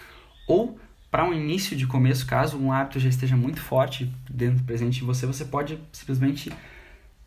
ou 0.47 0.79
para 1.11 1.25
um 1.25 1.33
início 1.33 1.75
de 1.75 1.85
começo, 1.85 2.25
caso 2.25 2.57
um 2.57 2.71
hábito 2.71 2.99
já 3.01 3.09
esteja 3.09 3.35
muito 3.35 3.59
forte 3.59 4.09
dentro 4.29 4.63
presente 4.63 4.99
de 4.99 5.03
você, 5.03 5.25
você 5.25 5.43
pode 5.43 5.77
simplesmente 5.91 6.53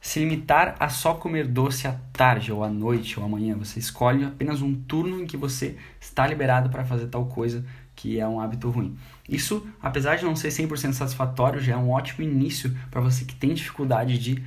se 0.00 0.20
limitar 0.20 0.74
a 0.80 0.88
só 0.88 1.12
comer 1.12 1.46
doce 1.46 1.86
à 1.86 1.92
tarde 2.10 2.50
ou 2.50 2.64
à 2.64 2.70
noite 2.70 3.20
ou 3.20 3.26
amanhã. 3.26 3.54
Você 3.58 3.78
escolhe 3.78 4.24
apenas 4.24 4.62
um 4.62 4.74
turno 4.74 5.20
em 5.20 5.26
que 5.26 5.36
você 5.36 5.76
está 6.00 6.26
liberado 6.26 6.70
para 6.70 6.84
fazer 6.84 7.08
tal 7.08 7.26
coisa 7.26 7.62
que 8.00 8.18
é 8.18 8.26
um 8.26 8.40
hábito 8.40 8.70
ruim. 8.70 8.96
Isso, 9.28 9.66
apesar 9.82 10.16
de 10.16 10.24
não 10.24 10.34
ser 10.34 10.48
100% 10.48 10.94
satisfatório, 10.94 11.60
já 11.60 11.74
é 11.74 11.76
um 11.76 11.90
ótimo 11.90 12.24
início 12.24 12.74
para 12.90 13.00
você 13.00 13.26
que 13.26 13.34
tem 13.34 13.52
dificuldade 13.52 14.18
de 14.18 14.42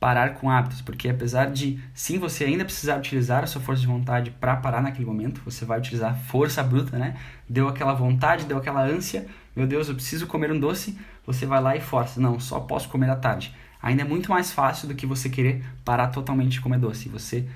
parar 0.00 0.34
com 0.34 0.50
hábitos, 0.50 0.80
porque 0.80 1.08
apesar 1.08 1.50
de 1.50 1.78
sim 1.94 2.18
você 2.18 2.44
ainda 2.44 2.64
precisar 2.64 2.98
utilizar 2.98 3.44
a 3.44 3.46
sua 3.46 3.60
força 3.60 3.80
de 3.80 3.86
vontade 3.86 4.30
para 4.32 4.56
parar 4.56 4.82
naquele 4.82 5.06
momento, 5.06 5.40
você 5.44 5.64
vai 5.64 5.78
utilizar 5.78 6.16
força 6.16 6.62
bruta, 6.62 6.98
né? 6.98 7.16
Deu 7.48 7.68
aquela 7.68 7.94
vontade, 7.94 8.44
deu 8.44 8.58
aquela 8.58 8.82
ânsia, 8.82 9.26
meu 9.54 9.66
Deus, 9.66 9.88
eu 9.88 9.94
preciso 9.94 10.26
comer 10.26 10.50
um 10.50 10.58
doce, 10.58 10.98
você 11.24 11.46
vai 11.46 11.60
lá 11.60 11.76
e 11.76 11.80
força, 11.80 12.20
não, 12.20 12.38
só 12.40 12.60
posso 12.60 12.88
comer 12.88 13.10
à 13.10 13.16
tarde. 13.16 13.54
Ainda 13.80 14.02
é 14.02 14.04
muito 14.04 14.30
mais 14.30 14.52
fácil 14.52 14.88
do 14.88 14.94
que 14.94 15.06
você 15.06 15.28
querer 15.28 15.64
parar 15.84 16.08
totalmente 16.08 16.50
de 16.50 16.60
comer 16.60 16.78
doce. 16.78 17.08
Você 17.08 17.48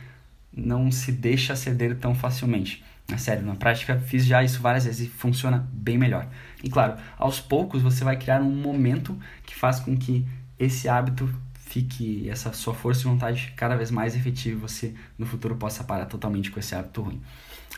não 0.52 0.90
se 0.90 1.10
deixa 1.10 1.56
ceder 1.56 1.96
tão 1.98 2.14
facilmente. 2.14 2.84
É 3.12 3.19
sério, 3.19 3.44
na 3.44 3.55
prática 3.55 3.99
fiz 3.99 4.25
já 4.25 4.43
isso 4.43 4.62
várias 4.62 4.87
vezes 4.87 5.06
e 5.06 5.11
funciona 5.11 5.69
bem 5.70 5.99
melhor. 5.99 6.26
E 6.64 6.70
claro, 6.70 6.97
aos 7.19 7.41
poucos 7.41 7.82
você 7.82 8.03
vai 8.03 8.17
criar 8.17 8.41
um 8.41 8.50
momento 8.50 9.19
que 9.44 9.55
faz 9.55 9.79
com 9.79 9.97
que 9.97 10.26
esse 10.59 10.88
hábito 10.88 11.29
fique 11.53 12.29
essa 12.29 12.53
sua 12.53 12.75
força 12.75 13.00
de 13.00 13.06
vontade 13.06 13.53
cada 13.56 13.76
vez 13.76 13.91
mais 13.91 14.16
efetiva 14.16 14.57
e 14.57 14.61
você 14.61 14.95
no 15.19 15.26
futuro 15.26 15.57
possa 15.57 15.85
parar 15.85 16.07
totalmente 16.07 16.50
com 16.50 16.59
esse 16.59 16.75
hábito 16.75 17.02
ruim. 17.02 17.21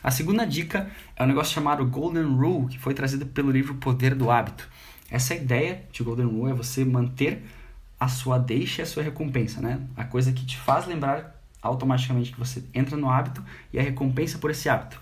A 0.02 0.10
segunda 0.10 0.46
dica 0.46 0.90
é 1.16 1.22
um 1.24 1.26
negócio 1.26 1.54
chamado 1.54 1.84
Golden 1.86 2.24
Rule, 2.24 2.68
que 2.68 2.78
foi 2.78 2.94
trazido 2.94 3.26
pelo 3.26 3.50
livro 3.50 3.74
Poder 3.76 4.14
do 4.14 4.30
Hábito. 4.30 4.68
Essa 5.10 5.34
ideia 5.34 5.82
de 5.92 6.02
Golden 6.02 6.26
Rule 6.26 6.52
é 6.52 6.54
você 6.54 6.84
manter 6.84 7.44
a 7.98 8.08
sua 8.08 8.38
deixa 8.38 8.82
e 8.82 8.84
a 8.84 8.86
sua 8.86 9.02
recompensa, 9.02 9.60
né? 9.60 9.80
A 9.96 10.04
coisa 10.04 10.32
que 10.32 10.44
te 10.44 10.58
faz 10.58 10.86
lembrar 10.86 11.40
automaticamente 11.62 12.32
que 12.32 12.38
você 12.38 12.62
entra 12.74 12.96
no 12.96 13.08
hábito 13.08 13.42
e 13.72 13.78
a 13.78 13.82
recompensa 13.82 14.38
por 14.38 14.50
esse 14.50 14.68
hábito. 14.68 15.00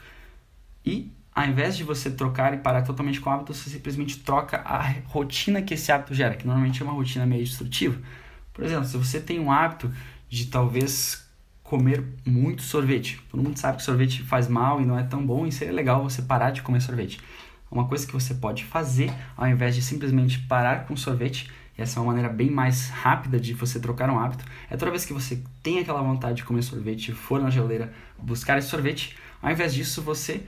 E 0.84 1.12
ao 1.34 1.46
invés 1.46 1.76
de 1.76 1.82
você 1.82 2.10
trocar 2.10 2.52
e 2.52 2.58
parar 2.58 2.82
totalmente 2.82 3.20
com 3.20 3.30
o 3.30 3.32
hábito, 3.32 3.54
você 3.54 3.70
simplesmente 3.70 4.18
troca 4.18 4.58
a 4.58 4.82
rotina 5.06 5.62
que 5.62 5.74
esse 5.74 5.90
hábito 5.90 6.14
gera, 6.14 6.34
que 6.34 6.46
normalmente 6.46 6.82
é 6.82 6.84
uma 6.84 6.92
rotina 6.92 7.24
meio 7.24 7.42
destrutiva. 7.42 7.98
Por 8.52 8.64
exemplo, 8.64 8.84
se 8.84 8.96
você 8.98 9.18
tem 9.18 9.40
um 9.40 9.50
hábito 9.50 9.90
de 10.28 10.46
talvez 10.46 11.26
comer 11.62 12.04
muito 12.26 12.60
sorvete, 12.60 13.18
todo 13.30 13.42
mundo 13.42 13.58
sabe 13.58 13.78
que 13.78 13.82
sorvete 13.82 14.22
faz 14.22 14.46
mal 14.46 14.78
e 14.78 14.84
não 14.84 14.98
é 14.98 15.02
tão 15.04 15.24
bom, 15.24 15.46
e 15.46 15.52
seria 15.52 15.72
legal 15.72 16.02
você 16.02 16.20
parar 16.20 16.50
de 16.50 16.60
comer 16.60 16.82
sorvete. 16.82 17.18
Uma 17.70 17.88
coisa 17.88 18.06
que 18.06 18.12
você 18.12 18.34
pode 18.34 18.62
fazer, 18.64 19.10
ao 19.34 19.48
invés 19.48 19.74
de 19.74 19.80
simplesmente 19.80 20.38
parar 20.40 20.84
com 20.84 20.94
sorvete, 20.94 21.50
e 21.78 21.80
essa 21.80 21.98
é 21.98 22.02
uma 22.02 22.08
maneira 22.08 22.28
bem 22.28 22.50
mais 22.50 22.90
rápida 22.90 23.40
de 23.40 23.54
você 23.54 23.80
trocar 23.80 24.10
um 24.10 24.18
hábito, 24.18 24.44
é 24.68 24.76
toda 24.76 24.90
vez 24.90 25.06
que 25.06 25.14
você 25.14 25.42
tem 25.62 25.78
aquela 25.78 26.02
vontade 26.02 26.36
de 26.36 26.44
comer 26.44 26.60
sorvete, 26.60 27.12
for 27.12 27.40
na 27.40 27.48
geladeira 27.48 27.90
buscar 28.18 28.58
esse 28.58 28.68
sorvete, 28.68 29.16
ao 29.40 29.50
invés 29.50 29.72
disso 29.72 30.02
você 30.02 30.42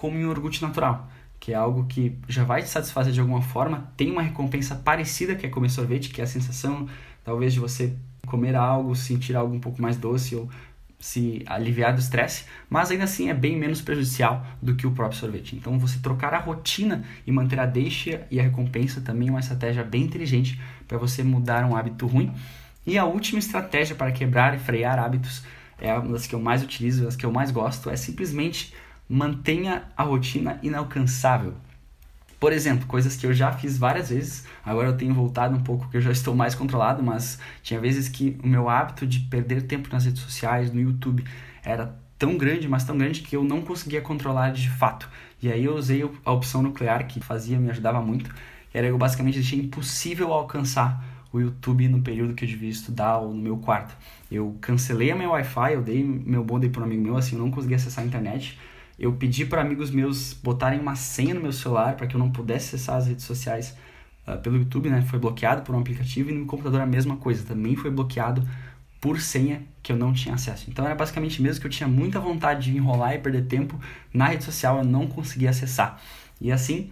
come 0.00 0.24
um 0.24 0.30
iogurte 0.32 0.62
natural 0.62 1.08
que 1.40 1.52
é 1.52 1.56
algo 1.56 1.86
que 1.86 2.18
já 2.28 2.44
vai 2.44 2.62
te 2.62 2.68
satisfazer 2.68 3.14
de 3.14 3.18
alguma 3.18 3.40
forma, 3.40 3.90
tem 3.96 4.10
uma 4.10 4.20
recompensa 4.20 4.74
parecida 4.74 5.34
que 5.34 5.46
é 5.46 5.48
comer 5.48 5.70
sorvete, 5.70 6.10
que 6.10 6.20
é 6.20 6.24
a 6.24 6.26
sensação 6.26 6.86
talvez 7.24 7.54
de 7.54 7.58
você 7.58 7.94
comer 8.26 8.54
algo, 8.54 8.94
sentir 8.94 9.34
algo 9.34 9.54
um 9.54 9.58
pouco 9.58 9.80
mais 9.80 9.96
doce 9.96 10.36
ou 10.36 10.48
se 10.98 11.42
aliviar 11.46 11.94
do 11.94 11.98
estresse, 11.98 12.44
mas 12.68 12.90
ainda 12.90 13.04
assim 13.04 13.30
é 13.30 13.34
bem 13.34 13.56
menos 13.56 13.80
prejudicial 13.80 14.46
do 14.60 14.76
que 14.76 14.86
o 14.86 14.90
próprio 14.90 15.18
sorvete. 15.18 15.56
Então 15.56 15.78
você 15.78 15.98
trocar 15.98 16.34
a 16.34 16.38
rotina 16.38 17.02
e 17.26 17.32
manter 17.32 17.58
a 17.58 17.64
deixa 17.64 18.26
e 18.30 18.38
a 18.38 18.42
recompensa 18.42 19.00
também 19.00 19.28
é 19.28 19.30
uma 19.30 19.40
estratégia 19.40 19.82
bem 19.82 20.02
inteligente 20.02 20.60
para 20.86 20.98
você 20.98 21.22
mudar 21.22 21.64
um 21.64 21.74
hábito 21.74 22.06
ruim. 22.06 22.30
E 22.86 22.98
a 22.98 23.06
última 23.06 23.38
estratégia 23.38 23.96
para 23.96 24.12
quebrar 24.12 24.54
e 24.54 24.58
frear 24.58 24.98
hábitos 24.98 25.42
é 25.78 25.94
uma 25.94 26.12
das 26.12 26.26
que 26.26 26.34
eu 26.34 26.40
mais 26.40 26.62
utilizo, 26.62 27.04
das 27.04 27.16
que 27.16 27.24
eu 27.24 27.32
mais 27.32 27.50
gosto, 27.50 27.88
é 27.88 27.96
simplesmente 27.96 28.74
mantenha 29.10 29.82
a 29.96 30.04
rotina 30.04 30.60
inalcançável. 30.62 31.54
Por 32.38 32.52
exemplo, 32.52 32.86
coisas 32.86 33.16
que 33.16 33.26
eu 33.26 33.34
já 33.34 33.50
fiz 33.52 33.76
várias 33.76 34.08
vezes, 34.08 34.46
agora 34.64 34.88
eu 34.88 34.96
tenho 34.96 35.12
voltado 35.12 35.56
um 35.56 35.60
pouco, 35.60 35.88
que 35.90 35.96
eu 35.96 36.00
já 36.00 36.12
estou 36.12 36.34
mais 36.34 36.54
controlado, 36.54 37.02
mas 37.02 37.38
tinha 37.60 37.80
vezes 37.80 38.08
que 38.08 38.38
o 38.42 38.46
meu 38.46 38.68
hábito 38.68 39.04
de 39.04 39.18
perder 39.18 39.62
tempo 39.62 39.88
nas 39.92 40.04
redes 40.04 40.22
sociais, 40.22 40.72
no 40.72 40.80
YouTube, 40.80 41.24
era 41.64 41.92
tão 42.16 42.38
grande, 42.38 42.68
mas 42.68 42.84
tão 42.84 42.96
grande 42.96 43.20
que 43.20 43.34
eu 43.34 43.42
não 43.42 43.62
conseguia 43.62 44.00
controlar 44.00 44.52
de 44.52 44.70
fato. 44.70 45.10
E 45.42 45.50
aí 45.50 45.64
eu 45.64 45.74
usei 45.74 46.08
a 46.24 46.32
opção 46.32 46.62
nuclear 46.62 47.06
que 47.08 47.20
fazia, 47.20 47.58
me 47.58 47.68
ajudava 47.68 48.00
muito, 48.00 48.32
que 48.70 48.78
era 48.78 48.86
eu 48.86 48.96
basicamente 48.96 49.34
deixei 49.34 49.58
impossível 49.58 50.32
alcançar 50.32 51.04
o 51.32 51.40
YouTube 51.40 51.88
no 51.88 52.00
período 52.00 52.34
que 52.34 52.44
eu 52.44 52.48
devia 52.48 52.70
estudar 52.70 53.18
ou 53.18 53.34
no 53.34 53.42
meu 53.42 53.56
quarto. 53.56 53.94
Eu 54.30 54.56
cancelei 54.60 55.10
a 55.10 55.16
meu 55.16 55.30
Wi-Fi, 55.30 55.74
eu 55.74 55.82
dei 55.82 56.04
meu 56.04 56.44
modem 56.44 56.70
para 56.70 56.82
um 56.82 56.84
amigo 56.84 57.02
meu, 57.02 57.16
assim, 57.16 57.36
eu 57.36 57.42
não 57.42 57.50
conseguia 57.50 57.76
acessar 57.76 58.04
a 58.04 58.06
internet. 58.06 58.58
Eu 59.00 59.14
pedi 59.14 59.46
para 59.46 59.62
amigos 59.62 59.90
meus 59.90 60.34
botarem 60.34 60.78
uma 60.78 60.94
senha 60.94 61.32
no 61.32 61.40
meu 61.40 61.52
celular 61.52 61.96
para 61.96 62.06
que 62.06 62.14
eu 62.14 62.18
não 62.18 62.30
pudesse 62.30 62.76
acessar 62.76 62.96
as 62.96 63.06
redes 63.06 63.24
sociais 63.24 63.74
uh, 64.28 64.36
pelo 64.36 64.58
YouTube, 64.58 64.90
né? 64.90 65.00
Foi 65.00 65.18
bloqueado 65.18 65.62
por 65.62 65.74
um 65.74 65.78
aplicativo 65.78 66.28
e 66.28 66.34
no 66.34 66.44
computador 66.44 66.82
a 66.82 66.86
mesma 66.86 67.16
coisa, 67.16 67.42
também 67.42 67.74
foi 67.74 67.90
bloqueado 67.90 68.46
por 69.00 69.18
senha 69.18 69.62
que 69.82 69.90
eu 69.90 69.96
não 69.96 70.12
tinha 70.12 70.34
acesso. 70.34 70.68
Então 70.68 70.84
era 70.84 70.94
basicamente 70.94 71.40
mesmo 71.40 71.62
que 71.62 71.66
eu 71.66 71.70
tinha 71.70 71.88
muita 71.88 72.20
vontade 72.20 72.70
de 72.70 72.76
enrolar 72.76 73.14
e 73.14 73.18
perder 73.18 73.46
tempo 73.46 73.80
na 74.12 74.26
rede 74.26 74.44
social, 74.44 74.76
eu 74.76 74.84
não 74.84 75.06
conseguia 75.06 75.48
acessar. 75.48 75.98
E 76.38 76.52
assim, 76.52 76.90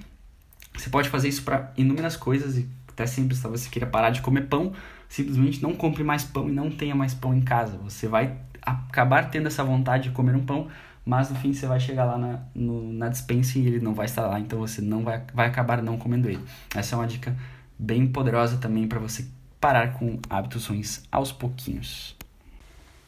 você 0.74 0.88
pode 0.88 1.10
fazer 1.10 1.28
isso 1.28 1.42
para 1.42 1.74
inúmeras 1.76 2.16
coisas 2.16 2.56
e 2.56 2.66
até 2.88 3.04
simples, 3.06 3.40
talvez 3.42 3.60
você 3.60 3.68
queira 3.68 3.86
parar 3.86 4.08
de 4.08 4.22
comer 4.22 4.46
pão, 4.46 4.72
simplesmente 5.10 5.62
não 5.62 5.74
compre 5.74 6.02
mais 6.02 6.24
pão 6.24 6.48
e 6.48 6.52
não 6.52 6.70
tenha 6.70 6.94
mais 6.94 7.12
pão 7.12 7.34
em 7.34 7.42
casa. 7.42 7.76
Você 7.84 8.08
vai 8.08 8.34
acabar 8.62 9.30
tendo 9.30 9.46
essa 9.46 9.62
vontade 9.62 10.04
de 10.04 10.10
comer 10.10 10.34
um 10.34 10.44
pão, 10.44 10.68
mas 11.08 11.30
no 11.30 11.36
fim 11.36 11.54
você 11.54 11.66
vai 11.66 11.80
chegar 11.80 12.04
lá 12.04 12.18
na, 12.18 12.40
no, 12.54 12.92
na 12.92 13.08
dispensa 13.08 13.58
e 13.58 13.66
ele 13.66 13.80
não 13.80 13.94
vai 13.94 14.04
estar 14.04 14.26
lá, 14.26 14.38
então 14.38 14.58
você 14.58 14.82
não 14.82 15.02
vai, 15.02 15.24
vai 15.32 15.46
acabar 15.46 15.82
não 15.82 15.96
comendo 15.96 16.28
ele. 16.28 16.44
Essa 16.74 16.94
é 16.94 16.98
uma 16.98 17.06
dica 17.06 17.34
bem 17.78 18.06
poderosa 18.06 18.58
também 18.58 18.86
para 18.86 18.98
você 18.98 19.26
parar 19.58 19.94
com 19.94 20.20
hábitos 20.28 20.66
ruins 20.66 21.02
aos 21.10 21.32
pouquinhos. 21.32 22.14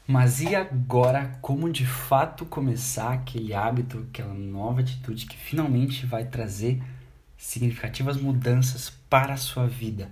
Mas 0.07 0.41
e 0.41 0.57
agora, 0.57 1.39
como 1.43 1.71
de 1.71 1.85
fato 1.85 2.47
começar 2.47 3.13
aquele 3.13 3.53
hábito, 3.53 4.07
aquela 4.09 4.33
nova 4.33 4.81
atitude 4.81 5.27
que 5.27 5.37
finalmente 5.37 6.07
vai 6.07 6.25
trazer 6.25 6.83
significativas 7.37 8.17
mudanças 8.17 8.89
para 9.11 9.35
a 9.35 9.37
sua 9.37 9.67
vida? 9.67 10.11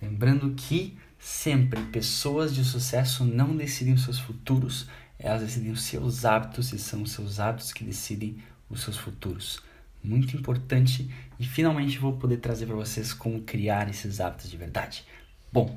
Lembrando 0.00 0.54
que 0.54 0.96
sempre 1.18 1.82
pessoas 1.82 2.54
de 2.54 2.64
sucesso 2.64 3.26
não 3.26 3.54
decidem 3.54 3.94
seus 3.98 4.18
futuros, 4.18 4.88
elas 5.18 5.42
decidem 5.42 5.70
os 5.70 5.82
seus 5.82 6.24
hábitos 6.24 6.72
e 6.72 6.78
são 6.78 7.02
os 7.02 7.12
seus 7.12 7.40
hábitos 7.40 7.72
que 7.72 7.84
decidem 7.84 8.38
os 8.68 8.82
seus 8.82 8.96
futuros. 8.96 9.62
Muito 10.02 10.36
importante 10.36 11.10
e 11.38 11.44
finalmente 11.44 11.98
vou 11.98 12.12
poder 12.14 12.36
trazer 12.38 12.66
para 12.66 12.76
vocês 12.76 13.12
como 13.12 13.42
criar 13.42 13.88
esses 13.88 14.20
hábitos 14.20 14.50
de 14.50 14.56
verdade. 14.56 15.04
Bom, 15.52 15.76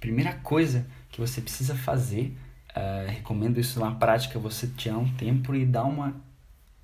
primeira 0.00 0.34
coisa 0.34 0.86
que 1.10 1.20
você 1.20 1.40
precisa 1.40 1.74
fazer, 1.74 2.36
uh, 2.70 3.08
recomendo 3.08 3.60
isso 3.60 3.78
na 3.78 3.92
prática, 3.92 4.38
você 4.38 4.66
tirar 4.66 4.98
um 4.98 5.12
tempo 5.14 5.54
e 5.54 5.66
dar 5.66 5.84
uma, 5.84 6.14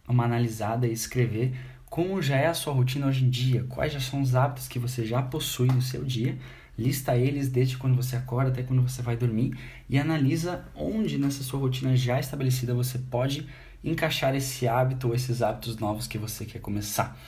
uma 0.07 0.25
analisada 0.25 0.87
e 0.87 0.93
escrever 0.93 1.57
como 1.89 2.21
já 2.21 2.37
é 2.37 2.47
a 2.47 2.55
sua 2.55 2.75
rotina 2.75 3.07
hoje 3.07 3.25
em 3.25 3.31
dia, 3.31 3.65
quais 3.69 3.93
já 3.93 4.01
são 4.01 4.21
os 4.21 4.35
hábitos 4.35 4.69
que 4.69 4.79
você 4.79 5.07
já 5.07 5.23
possui 5.23 5.69
no 5.69 5.81
seu 5.81 6.05
dia 6.05 6.37
lista 6.79 7.17
eles 7.17 7.49
desde 7.49 7.77
quando 7.77 7.97
você 7.97 8.17
acorda 8.17 8.51
até 8.51 8.63
quando 8.63 8.83
você 8.83 9.03
vai 9.03 9.17
dormir 9.17 9.57
e 9.89 9.99
analisa 9.99 10.65
onde 10.75 11.19
nessa 11.19 11.43
sua 11.43 11.59
rotina 11.59 11.97
já 11.97 12.21
estabelecida 12.21 12.75
você 12.75 12.99
pode 12.99 13.47
encaixar 13.83 14.35
esse 14.35 14.67
hábito 14.67 15.09
ou 15.09 15.15
esses 15.15 15.43
hábitos 15.43 15.77
novos 15.77 16.07
que 16.07 16.19
você 16.19 16.45
quer 16.45 16.61
começar. 16.61 17.19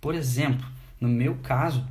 Por 0.00 0.14
exemplo, 0.14 0.66
no 1.00 1.08
meu 1.08 1.36
caso, 1.36 1.86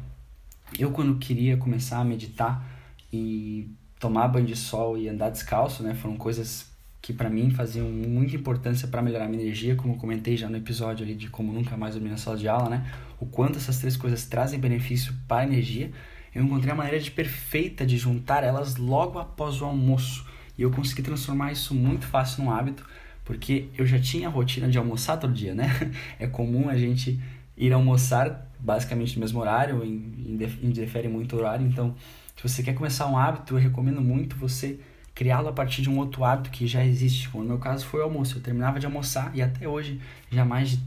eu 0.77 0.91
quando 0.91 1.17
queria 1.17 1.57
começar 1.57 1.99
a 1.99 2.03
meditar 2.03 2.65
e 3.11 3.69
tomar 3.99 4.27
banho 4.27 4.45
de 4.45 4.55
sol 4.55 4.97
e 4.97 5.07
andar 5.07 5.29
descalço, 5.29 5.83
né, 5.83 5.93
foram 5.93 6.17
coisas 6.17 6.71
que 7.01 7.13
para 7.13 7.29
mim 7.29 7.49
faziam 7.49 7.89
muita 7.89 8.35
importância 8.35 8.87
para 8.87 9.01
melhorar 9.01 9.27
minha 9.27 9.41
energia, 9.41 9.75
como 9.75 9.93
eu 9.93 9.97
comentei 9.97 10.37
já 10.37 10.47
no 10.47 10.57
episódio 10.57 11.03
ali 11.03 11.15
de 11.15 11.29
como 11.29 11.51
nunca 11.51 11.75
mais 11.75 11.95
dormir 11.95 12.09
na 12.09 12.17
sala 12.17 12.37
de 12.37 12.47
aula, 12.47 12.69
né? 12.69 12.91
O 13.19 13.25
quanto 13.25 13.57
essas 13.57 13.79
três 13.79 13.97
coisas 13.97 14.25
trazem 14.25 14.59
benefício 14.59 15.13
para 15.27 15.41
a 15.41 15.43
energia 15.45 15.91
eu 16.33 16.43
encontrei 16.43 16.71
a 16.71 16.75
maneira 16.75 16.99
de 16.99 17.11
perfeita 17.11 17.85
de 17.85 17.97
juntar 17.97 18.43
elas 18.43 18.77
logo 18.77 19.19
após 19.19 19.61
o 19.61 19.65
almoço. 19.65 20.25
E 20.57 20.61
eu 20.61 20.71
consegui 20.71 21.01
transformar 21.01 21.51
isso 21.51 21.73
muito 21.73 22.05
fácil 22.05 22.43
num 22.43 22.51
hábito, 22.51 22.85
porque 23.25 23.67
eu 23.77 23.85
já 23.85 23.99
tinha 23.99 24.27
a 24.27 24.31
rotina 24.31 24.69
de 24.69 24.77
almoçar 24.77 25.17
todo 25.17 25.33
dia, 25.33 25.53
né? 25.53 25.67
É 26.19 26.27
comum 26.27 26.69
a 26.69 26.77
gente 26.77 27.19
ir 27.57 27.73
almoçar 27.73 28.49
basicamente 28.59 29.15
no 29.15 29.21
mesmo 29.21 29.39
horário, 29.39 29.83
indefere 29.83 31.07
muito 31.07 31.35
horário. 31.35 31.65
Então, 31.65 31.95
se 32.35 32.43
você 32.43 32.63
quer 32.63 32.73
começar 32.73 33.07
um 33.07 33.17
hábito, 33.17 33.55
eu 33.55 33.59
recomendo 33.59 34.01
muito 34.01 34.35
você 34.35 34.79
criá-lo 35.13 35.49
a 35.49 35.53
partir 35.53 35.81
de 35.81 35.89
um 35.89 35.97
outro 35.97 36.23
hábito 36.23 36.49
que 36.49 36.65
já 36.65 36.85
existe. 36.85 37.29
Como 37.29 37.43
no 37.43 37.49
meu 37.49 37.59
caso 37.59 37.85
foi 37.85 37.99
o 37.99 38.03
almoço. 38.03 38.37
Eu 38.37 38.41
terminava 38.41 38.79
de 38.79 38.85
almoçar 38.85 39.31
e 39.35 39.41
até 39.41 39.67
hoje, 39.67 39.99
já 40.31 40.45
mais 40.45 40.71
de 40.71 40.79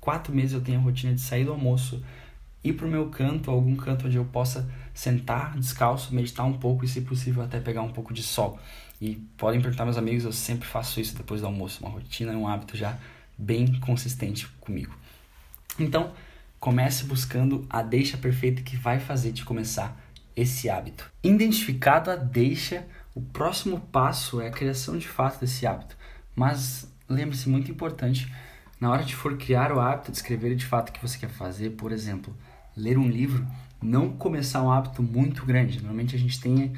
quatro 0.00 0.34
meses 0.34 0.52
eu 0.52 0.60
tenho 0.60 0.78
a 0.78 0.82
rotina 0.82 1.14
de 1.14 1.20
sair 1.20 1.44
do 1.44 1.52
almoço, 1.52 2.02
ir 2.64 2.74
para 2.74 2.86
o 2.86 2.90
meu 2.90 3.08
canto, 3.08 3.50
algum 3.50 3.74
canto 3.76 4.06
onde 4.06 4.16
eu 4.16 4.24
possa 4.24 4.70
sentar 4.94 5.56
descalço, 5.58 6.14
meditar 6.14 6.46
um 6.46 6.52
pouco 6.52 6.84
e, 6.84 6.88
se 6.88 7.00
possível, 7.00 7.42
até 7.42 7.58
pegar 7.60 7.82
um 7.82 7.90
pouco 7.90 8.12
de 8.12 8.22
sol. 8.22 8.58
E 9.00 9.16
podem 9.36 9.60
perguntar 9.60 9.84
meus 9.84 9.96
amigos, 9.96 10.24
eu 10.24 10.32
sempre 10.32 10.68
faço 10.68 11.00
isso 11.00 11.16
depois 11.16 11.40
do 11.40 11.46
almoço, 11.46 11.84
uma 11.84 11.90
rotina, 11.90 12.32
um 12.32 12.46
hábito 12.46 12.76
já 12.76 12.96
bem 13.36 13.80
consistente 13.80 14.46
comigo. 14.60 14.94
Então, 15.78 16.12
comece 16.60 17.04
buscando 17.04 17.66
a 17.68 17.82
deixa 17.82 18.16
perfeita 18.16 18.62
que 18.62 18.76
vai 18.76 19.00
fazer 19.00 19.32
de 19.32 19.44
começar 19.44 20.00
esse 20.36 20.70
hábito. 20.70 21.10
Identificado 21.22 22.10
a 22.10 22.16
deixa, 22.16 22.86
o 23.14 23.20
próximo 23.20 23.80
passo 23.80 24.40
é 24.40 24.46
a 24.46 24.52
criação 24.52 24.96
de 24.96 25.08
fato 25.08 25.40
desse 25.40 25.66
hábito. 25.66 25.96
Mas 26.36 26.88
lembre-se 27.08 27.48
muito 27.48 27.70
importante, 27.70 28.32
na 28.80 28.90
hora 28.90 29.02
de 29.02 29.14
for 29.14 29.36
criar 29.36 29.72
o 29.72 29.80
hábito 29.80 30.12
de 30.12 30.18
escrever 30.18 30.54
de 30.54 30.64
fato 30.64 30.90
o 30.90 30.92
que 30.92 31.02
você 31.02 31.18
quer 31.18 31.30
fazer, 31.30 31.70
por 31.70 31.90
exemplo, 31.90 32.36
ler 32.76 32.98
um 32.98 33.08
livro, 33.08 33.46
não 33.82 34.10
começar 34.10 34.62
um 34.62 34.70
hábito 34.70 35.02
muito 35.02 35.44
grande. 35.44 35.78
Normalmente 35.78 36.14
a 36.14 36.18
gente 36.18 36.40
tem, 36.40 36.72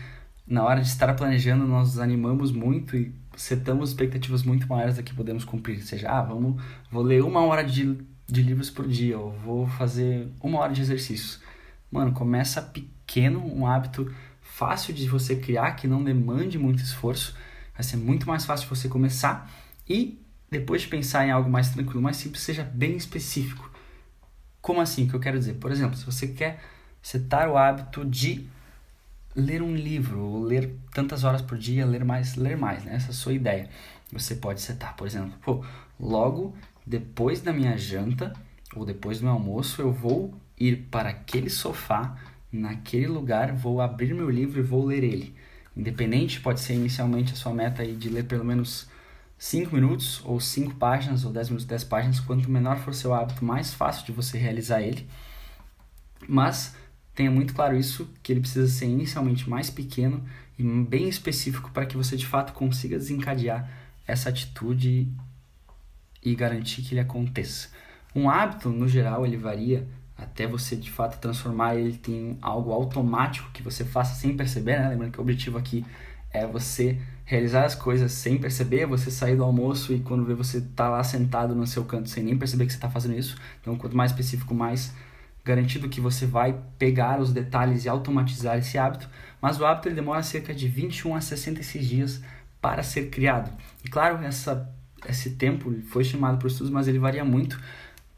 na 0.46 0.62
hora 0.64 0.80
de 0.80 0.88
estar 0.88 1.12
planejando, 1.14 1.66
nós 1.66 1.88
nos 1.88 1.98
animamos 1.98 2.50
muito 2.50 2.96
e 2.96 3.14
setamos 3.36 3.90
expectativas 3.90 4.42
muito 4.42 4.66
maiores 4.68 4.96
da 4.96 5.02
que 5.02 5.14
podemos 5.14 5.44
cumprir. 5.44 5.78
Ou 5.78 5.82
seja, 5.82 6.10
ah, 6.10 6.22
vamos, 6.22 6.62
vou 6.90 7.02
ler 7.02 7.22
uma 7.22 7.40
hora 7.40 7.62
de, 7.62 7.98
de 8.26 8.42
livros 8.42 8.70
por 8.70 8.86
dia, 8.86 9.18
ou 9.18 9.32
vou 9.32 9.66
fazer 9.66 10.28
uma 10.40 10.58
hora 10.58 10.72
de 10.72 10.80
exercícios. 10.80 11.40
Mano, 11.90 12.12
começa 12.12 12.60
pequeno, 12.60 13.44
um 13.54 13.66
hábito 13.66 14.12
fácil 14.40 14.94
de 14.94 15.08
você 15.08 15.36
criar, 15.36 15.72
que 15.72 15.86
não 15.86 16.02
demande 16.02 16.58
muito 16.58 16.82
esforço. 16.82 17.36
Vai 17.74 17.82
ser 17.82 17.96
muito 17.96 18.26
mais 18.26 18.44
fácil 18.44 18.68
você 18.68 18.88
começar 18.88 19.50
e 19.88 20.20
depois 20.50 20.82
de 20.82 20.88
pensar 20.88 21.26
em 21.26 21.30
algo 21.30 21.50
mais 21.50 21.70
tranquilo, 21.70 22.00
mais 22.00 22.16
simples, 22.16 22.42
seja 22.42 22.62
bem 22.62 22.96
específico. 22.96 23.70
Como 24.64 24.80
assim? 24.80 25.06
Que 25.06 25.12
eu 25.12 25.20
quero 25.20 25.38
dizer? 25.38 25.56
Por 25.56 25.70
exemplo, 25.70 25.94
se 25.94 26.06
você 26.06 26.26
quer 26.26 26.58
setar 27.02 27.50
o 27.50 27.58
hábito 27.58 28.02
de 28.02 28.46
ler 29.36 29.60
um 29.60 29.74
livro, 29.74 30.18
ou 30.20 30.42
ler 30.42 30.74
tantas 30.90 31.22
horas 31.22 31.42
por 31.42 31.58
dia, 31.58 31.84
ler 31.84 32.02
mais, 32.02 32.34
ler 32.34 32.56
mais, 32.56 32.82
né? 32.82 32.94
Essa 32.94 33.08
é 33.08 33.10
a 33.10 33.12
sua 33.12 33.34
ideia. 33.34 33.68
Você 34.10 34.34
pode 34.34 34.62
setar, 34.62 34.96
por 34.96 35.06
exemplo, 35.06 35.34
pô, 35.42 35.62
logo 36.00 36.56
depois 36.86 37.42
da 37.42 37.52
minha 37.52 37.76
janta 37.76 38.32
ou 38.74 38.86
depois 38.86 39.18
do 39.18 39.24
meu 39.24 39.34
almoço, 39.34 39.82
eu 39.82 39.92
vou 39.92 40.32
ir 40.58 40.88
para 40.90 41.10
aquele 41.10 41.50
sofá, 41.50 42.16
naquele 42.50 43.06
lugar, 43.06 43.52
vou 43.52 43.82
abrir 43.82 44.14
meu 44.14 44.30
livro 44.30 44.60
e 44.60 44.62
vou 44.62 44.86
ler 44.86 45.04
ele. 45.04 45.34
Independente, 45.76 46.40
pode 46.40 46.60
ser 46.60 46.72
inicialmente 46.72 47.34
a 47.34 47.36
sua 47.36 47.52
meta 47.52 47.82
aí 47.82 47.94
de 47.94 48.08
ler 48.08 48.24
pelo 48.24 48.46
menos 48.46 48.88
5 49.38 49.74
minutos, 49.74 50.22
ou 50.24 50.40
5 50.40 50.74
páginas, 50.76 51.24
ou 51.24 51.32
10 51.32 51.48
minutos, 51.48 51.66
10 51.66 51.84
páginas. 51.84 52.20
Quanto 52.20 52.50
menor 52.50 52.78
for 52.78 52.94
seu 52.94 53.12
hábito, 53.12 53.44
mais 53.44 53.74
fácil 53.74 54.06
de 54.06 54.12
você 54.12 54.38
realizar 54.38 54.80
ele. 54.80 55.06
Mas 56.26 56.74
tenha 57.14 57.30
muito 57.30 57.54
claro 57.54 57.76
isso, 57.76 58.08
que 58.22 58.32
ele 58.32 58.40
precisa 58.40 58.66
ser 58.68 58.86
inicialmente 58.86 59.48
mais 59.48 59.70
pequeno 59.70 60.24
e 60.58 60.62
bem 60.62 61.08
específico 61.08 61.70
para 61.70 61.86
que 61.86 61.96
você 61.96 62.16
de 62.16 62.26
fato 62.26 62.52
consiga 62.52 62.96
desencadear 62.96 63.68
essa 64.06 64.28
atitude 64.28 65.08
e 66.22 66.34
garantir 66.34 66.82
que 66.82 66.94
ele 66.94 67.00
aconteça. 67.00 67.68
Um 68.14 68.30
hábito, 68.30 68.68
no 68.70 68.88
geral, 68.88 69.26
ele 69.26 69.36
varia 69.36 69.86
até 70.16 70.46
você 70.46 70.76
de 70.76 70.90
fato 70.90 71.20
transformar 71.20 71.74
ele 71.74 72.00
em 72.08 72.38
algo 72.40 72.72
automático 72.72 73.50
que 73.52 73.62
você 73.62 73.84
faça 73.84 74.14
sem 74.14 74.36
perceber, 74.36 74.78
né? 74.78 74.88
Lembrando 74.88 75.12
que 75.12 75.18
o 75.18 75.22
objetivo 75.22 75.58
aqui 75.58 75.84
é 76.34 76.46
você 76.46 76.98
realizar 77.24 77.64
as 77.64 77.74
coisas 77.74 78.12
sem 78.12 78.36
perceber, 78.36 78.84
você 78.84 79.10
sair 79.10 79.36
do 79.36 79.44
almoço 79.44 79.94
e 79.94 80.00
quando 80.00 80.24
vê 80.24 80.34
você 80.34 80.60
tá 80.60 80.88
lá 80.90 81.02
sentado 81.02 81.54
no 81.54 81.66
seu 81.66 81.84
canto 81.84 82.10
sem 82.10 82.22
nem 82.22 82.36
perceber 82.36 82.66
que 82.66 82.72
você 82.72 82.76
está 82.76 82.90
fazendo 82.90 83.16
isso. 83.16 83.36
Então, 83.62 83.76
quanto 83.76 83.96
mais 83.96 84.10
específico, 84.10 84.52
mais 84.52 84.92
garantido 85.44 85.88
que 85.88 86.00
você 86.00 86.26
vai 86.26 86.58
pegar 86.78 87.20
os 87.20 87.32
detalhes 87.32 87.84
e 87.84 87.88
automatizar 87.88 88.58
esse 88.58 88.76
hábito, 88.76 89.08
mas 89.40 89.60
o 89.60 89.64
hábito 89.64 89.88
ele 89.88 89.94
demora 89.94 90.22
cerca 90.22 90.52
de 90.52 90.66
21 90.68 91.14
a 91.14 91.20
66 91.20 91.86
dias 91.86 92.22
para 92.60 92.82
ser 92.82 93.10
criado. 93.10 93.50
E 93.84 93.88
claro, 93.88 94.22
essa, 94.24 94.68
esse 95.08 95.30
tempo 95.30 95.72
foi 95.88 96.02
chamado 96.02 96.38
por 96.38 96.48
estudos, 96.48 96.70
mas 96.70 96.88
ele 96.88 96.98
varia 96.98 97.24
muito. 97.24 97.60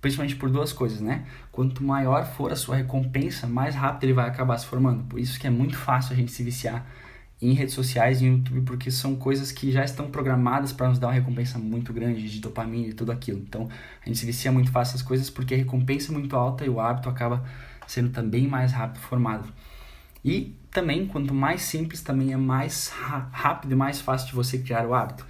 principalmente 0.00 0.36
por 0.36 0.50
duas 0.50 0.72
coisas, 0.72 1.00
né? 1.00 1.26
Quanto 1.50 1.82
maior 1.82 2.24
for 2.24 2.52
a 2.52 2.56
sua 2.56 2.76
recompensa, 2.76 3.46
mais 3.46 3.74
rápido 3.74 4.04
ele 4.04 4.12
vai 4.12 4.28
acabar 4.28 4.56
se 4.56 4.66
formando. 4.66 5.04
Por 5.04 5.18
isso 5.18 5.38
que 5.38 5.46
é 5.46 5.50
muito 5.50 5.76
fácil 5.76 6.12
a 6.12 6.16
gente 6.16 6.30
se 6.32 6.42
viciar 6.44 6.86
em 7.40 7.52
redes 7.52 7.74
sociais 7.74 8.22
e 8.22 8.24
no 8.24 8.38
YouTube, 8.38 8.62
porque 8.62 8.90
são 8.90 9.14
coisas 9.14 9.52
que 9.52 9.70
já 9.70 9.84
estão 9.84 10.10
programadas 10.10 10.72
para 10.72 10.88
nos 10.88 10.98
dar 10.98 11.08
uma 11.08 11.12
recompensa 11.12 11.58
muito 11.58 11.92
grande 11.92 12.28
de 12.28 12.40
dopamina 12.40 12.88
e 12.88 12.92
tudo 12.94 13.12
aquilo. 13.12 13.40
Então, 13.40 13.68
a 14.02 14.08
gente 14.08 14.18
se 14.18 14.26
vicia 14.26 14.50
muito 14.50 14.70
fácil 14.70 14.94
essas 14.94 15.06
coisas 15.06 15.28
porque 15.28 15.54
a 15.54 15.56
recompensa 15.58 16.10
é 16.10 16.14
muito 16.14 16.34
alta 16.34 16.64
e 16.64 16.68
o 16.68 16.80
hábito 16.80 17.08
acaba 17.08 17.44
sendo 17.86 18.10
também 18.10 18.48
mais 18.48 18.72
rápido 18.72 19.00
formado. 19.00 19.52
E 20.24 20.56
também, 20.70 21.06
quanto 21.06 21.32
mais 21.32 21.62
simples, 21.62 22.00
também 22.02 22.32
é 22.32 22.36
mais 22.36 22.88
rápido 22.88 23.72
e 23.72 23.76
mais 23.76 24.00
fácil 24.00 24.28
de 24.28 24.34
você 24.34 24.58
criar 24.58 24.86
o 24.86 24.94
hábito. 24.94 25.26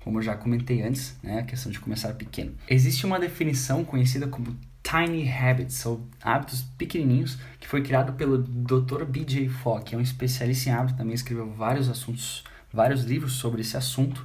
Como 0.00 0.18
eu 0.18 0.22
já 0.22 0.36
comentei 0.36 0.82
antes, 0.82 1.16
né, 1.22 1.38
a 1.38 1.42
questão 1.44 1.72
de 1.72 1.80
começar 1.80 2.12
pequeno. 2.12 2.52
Existe 2.68 3.06
uma 3.06 3.18
definição 3.18 3.84
conhecida 3.84 4.26
como 4.26 4.54
Tiny 4.84 5.28
Habits, 5.32 5.86
ou 5.86 6.06
hábitos 6.22 6.62
pequenininhos, 6.76 7.38
que 7.58 7.66
foi 7.66 7.82
criado 7.82 8.12
pelo 8.12 8.38
Dr. 8.38 9.04
B.J. 9.04 9.48
Fogg, 9.48 9.82
que 9.82 9.94
é 9.94 9.98
um 9.98 10.02
especialista 10.02 10.68
em 10.68 10.72
hábitos, 10.72 10.98
também 10.98 11.14
escreveu 11.14 11.50
vários 11.50 11.88
assuntos, 11.88 12.44
vários 12.72 13.02
livros 13.02 13.32
sobre 13.32 13.62
esse 13.62 13.76
assunto, 13.78 14.24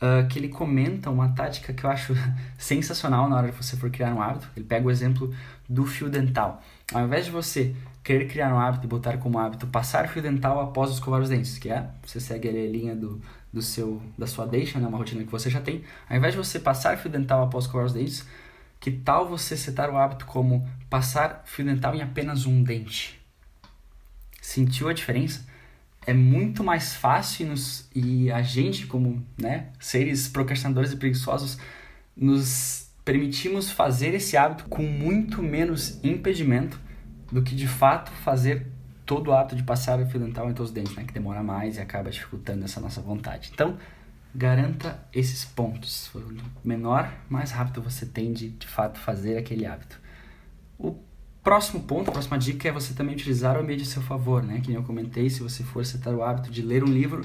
uh, 0.00 0.26
que 0.28 0.38
ele 0.38 0.48
comenta 0.48 1.10
uma 1.10 1.30
tática 1.30 1.72
que 1.72 1.84
eu 1.84 1.90
acho 1.90 2.14
sensacional 2.56 3.28
na 3.28 3.36
hora 3.36 3.50
que 3.50 3.62
você 3.62 3.76
for 3.76 3.90
criar 3.90 4.14
um 4.14 4.22
hábito. 4.22 4.48
Ele 4.56 4.64
pega 4.64 4.86
o 4.86 4.90
exemplo 4.90 5.34
do 5.68 5.84
fio 5.84 6.08
dental. 6.08 6.62
Ao 6.94 7.04
invés 7.04 7.24
de 7.24 7.32
você 7.32 7.74
querer 8.04 8.26
criar 8.28 8.54
um 8.54 8.58
hábito 8.58 8.86
e 8.86 8.88
botar 8.88 9.18
como 9.18 9.38
hábito 9.38 9.66
passar 9.66 10.08
fio 10.08 10.22
dental 10.22 10.60
após 10.60 10.92
escovar 10.92 11.20
os 11.20 11.28
dentes, 11.28 11.58
que 11.58 11.68
é, 11.68 11.86
você 12.02 12.20
segue 12.20 12.48
ali 12.48 12.66
a 12.66 12.70
linha 12.70 12.96
do, 12.96 13.20
do 13.52 13.60
seu, 13.60 14.00
da 14.16 14.26
sua 14.26 14.46
deixa, 14.46 14.78
né, 14.78 14.86
uma 14.86 14.96
rotina 14.96 15.24
que 15.24 15.30
você 15.30 15.50
já 15.50 15.60
tem, 15.60 15.82
ao 16.08 16.16
invés 16.16 16.32
de 16.34 16.38
você 16.38 16.58
passar 16.58 16.96
fio 16.96 17.10
dental 17.10 17.42
após 17.42 17.64
escovar 17.64 17.84
os 17.84 17.92
dentes, 17.92 18.26
que 18.80 18.90
tal 18.90 19.28
você 19.28 19.56
setar 19.56 19.90
o 19.90 19.96
hábito 19.96 20.26
como 20.26 20.68
passar 20.88 21.42
fio 21.44 21.64
dental 21.64 21.94
em 21.94 22.02
apenas 22.02 22.46
um 22.46 22.62
dente? 22.62 23.20
Sentiu 24.40 24.88
a 24.88 24.92
diferença? 24.92 25.46
É 26.06 26.14
muito 26.14 26.64
mais 26.64 26.94
fácil 26.94 27.48
nos, 27.48 27.88
e 27.94 28.30
a 28.30 28.40
gente, 28.40 28.86
como 28.86 29.22
né, 29.36 29.68
seres 29.78 30.28
procrastinadores 30.28 30.92
e 30.92 30.96
preguiçosos, 30.96 31.58
nos 32.16 32.88
permitimos 33.04 33.70
fazer 33.70 34.14
esse 34.14 34.36
hábito 34.36 34.64
com 34.68 34.82
muito 34.82 35.42
menos 35.42 36.02
impedimento 36.02 36.80
do 37.30 37.42
que 37.42 37.54
de 37.54 37.66
fato 37.66 38.10
fazer 38.10 38.66
todo 39.04 39.28
o 39.28 39.32
hábito 39.32 39.56
de 39.56 39.62
passar 39.62 39.98
o 39.98 40.06
fio 40.06 40.20
dental 40.20 40.50
entre 40.50 40.62
os 40.62 40.70
dentes, 40.70 40.94
né, 40.94 41.04
que 41.04 41.12
demora 41.12 41.42
mais 41.42 41.76
e 41.76 41.80
acaba 41.80 42.10
dificultando 42.10 42.64
essa 42.64 42.80
nossa 42.80 43.00
vontade. 43.00 43.50
Então, 43.52 43.78
garanta 44.34 45.02
esses 45.12 45.44
pontos. 45.44 46.10
Menor, 46.64 47.12
mais 47.28 47.50
rápido 47.50 47.82
você 47.82 48.06
tem 48.06 48.32
de, 48.32 48.50
de 48.50 48.66
fato 48.66 48.98
fazer 48.98 49.36
aquele 49.36 49.66
hábito. 49.66 50.00
O 50.78 50.96
próximo 51.42 51.82
ponto, 51.82 52.10
a 52.10 52.12
próxima 52.12 52.38
dica 52.38 52.68
é 52.68 52.72
você 52.72 52.94
também 52.94 53.14
utilizar 53.14 53.56
o 53.56 53.60
ambiente 53.60 53.82
a 53.82 53.86
seu 53.86 54.02
favor, 54.02 54.42
né? 54.42 54.60
Que 54.60 54.68
nem 54.68 54.76
eu 54.76 54.82
comentei, 54.82 55.30
se 55.30 55.42
você 55.42 55.62
for 55.62 55.84
setar 55.84 56.14
o 56.14 56.22
hábito 56.22 56.50
de 56.50 56.62
ler 56.62 56.84
um 56.84 56.88
livro, 56.88 57.24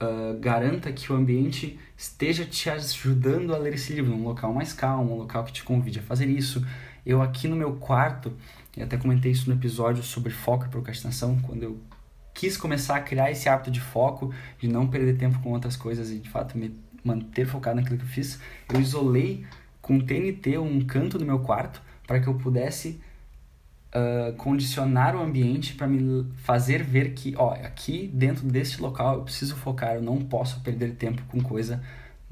uh, 0.00 0.38
garanta 0.40 0.92
que 0.92 1.12
o 1.12 1.16
ambiente 1.16 1.78
esteja 1.96 2.44
te 2.44 2.68
ajudando 2.68 3.54
a 3.54 3.58
ler 3.58 3.74
esse 3.74 3.92
livro, 3.92 4.10
num 4.10 4.24
local 4.24 4.52
mais 4.52 4.72
calmo, 4.72 5.14
um 5.14 5.18
local 5.18 5.44
que 5.44 5.52
te 5.52 5.62
convide 5.62 6.00
a 6.00 6.02
fazer 6.02 6.26
isso. 6.26 6.66
Eu 7.06 7.22
aqui 7.22 7.48
no 7.48 7.56
meu 7.56 7.74
quarto, 7.74 8.32
e 8.76 8.82
até 8.82 8.96
comentei 8.96 9.32
isso 9.32 9.48
no 9.48 9.56
episódio 9.56 10.02
sobre 10.02 10.32
foco 10.32 10.66
e 10.66 10.68
procrastinação, 10.68 11.38
quando 11.40 11.62
eu 11.62 11.80
quis 12.34 12.56
começar 12.56 12.96
a 12.96 13.00
criar 13.00 13.30
esse 13.30 13.48
hábito 13.48 13.70
de 13.70 13.80
foco, 13.80 14.32
de 14.58 14.68
não 14.68 14.86
perder 14.86 15.16
tempo 15.16 15.38
com 15.40 15.50
outras 15.50 15.76
coisas 15.76 16.10
e 16.10 16.18
de 16.18 16.28
fato 16.28 16.56
me 16.56 16.74
manter 17.04 17.46
focado 17.46 17.76
naquilo 17.76 17.98
que 17.98 18.04
eu 18.04 18.08
fiz, 18.08 18.38
eu 18.72 18.80
isolei 18.80 19.44
com 19.80 19.98
TNT 19.98 20.58
um 20.58 20.80
canto 20.84 21.18
do 21.18 21.26
meu 21.26 21.40
quarto 21.40 21.82
para 22.06 22.20
que 22.20 22.28
eu 22.28 22.34
pudesse 22.34 23.00
uh, 23.94 24.32
condicionar 24.34 25.16
o 25.16 25.22
ambiente 25.22 25.74
para 25.74 25.86
me 25.86 26.26
fazer 26.36 26.82
ver 26.82 27.12
que, 27.14 27.34
ó, 27.36 27.52
aqui 27.52 28.10
dentro 28.12 28.46
deste 28.46 28.80
local 28.80 29.16
eu 29.16 29.22
preciso 29.22 29.56
focar, 29.56 29.94
eu 29.94 30.02
não 30.02 30.18
posso 30.18 30.60
perder 30.60 30.94
tempo 30.94 31.22
com 31.28 31.40
coisa 31.40 31.82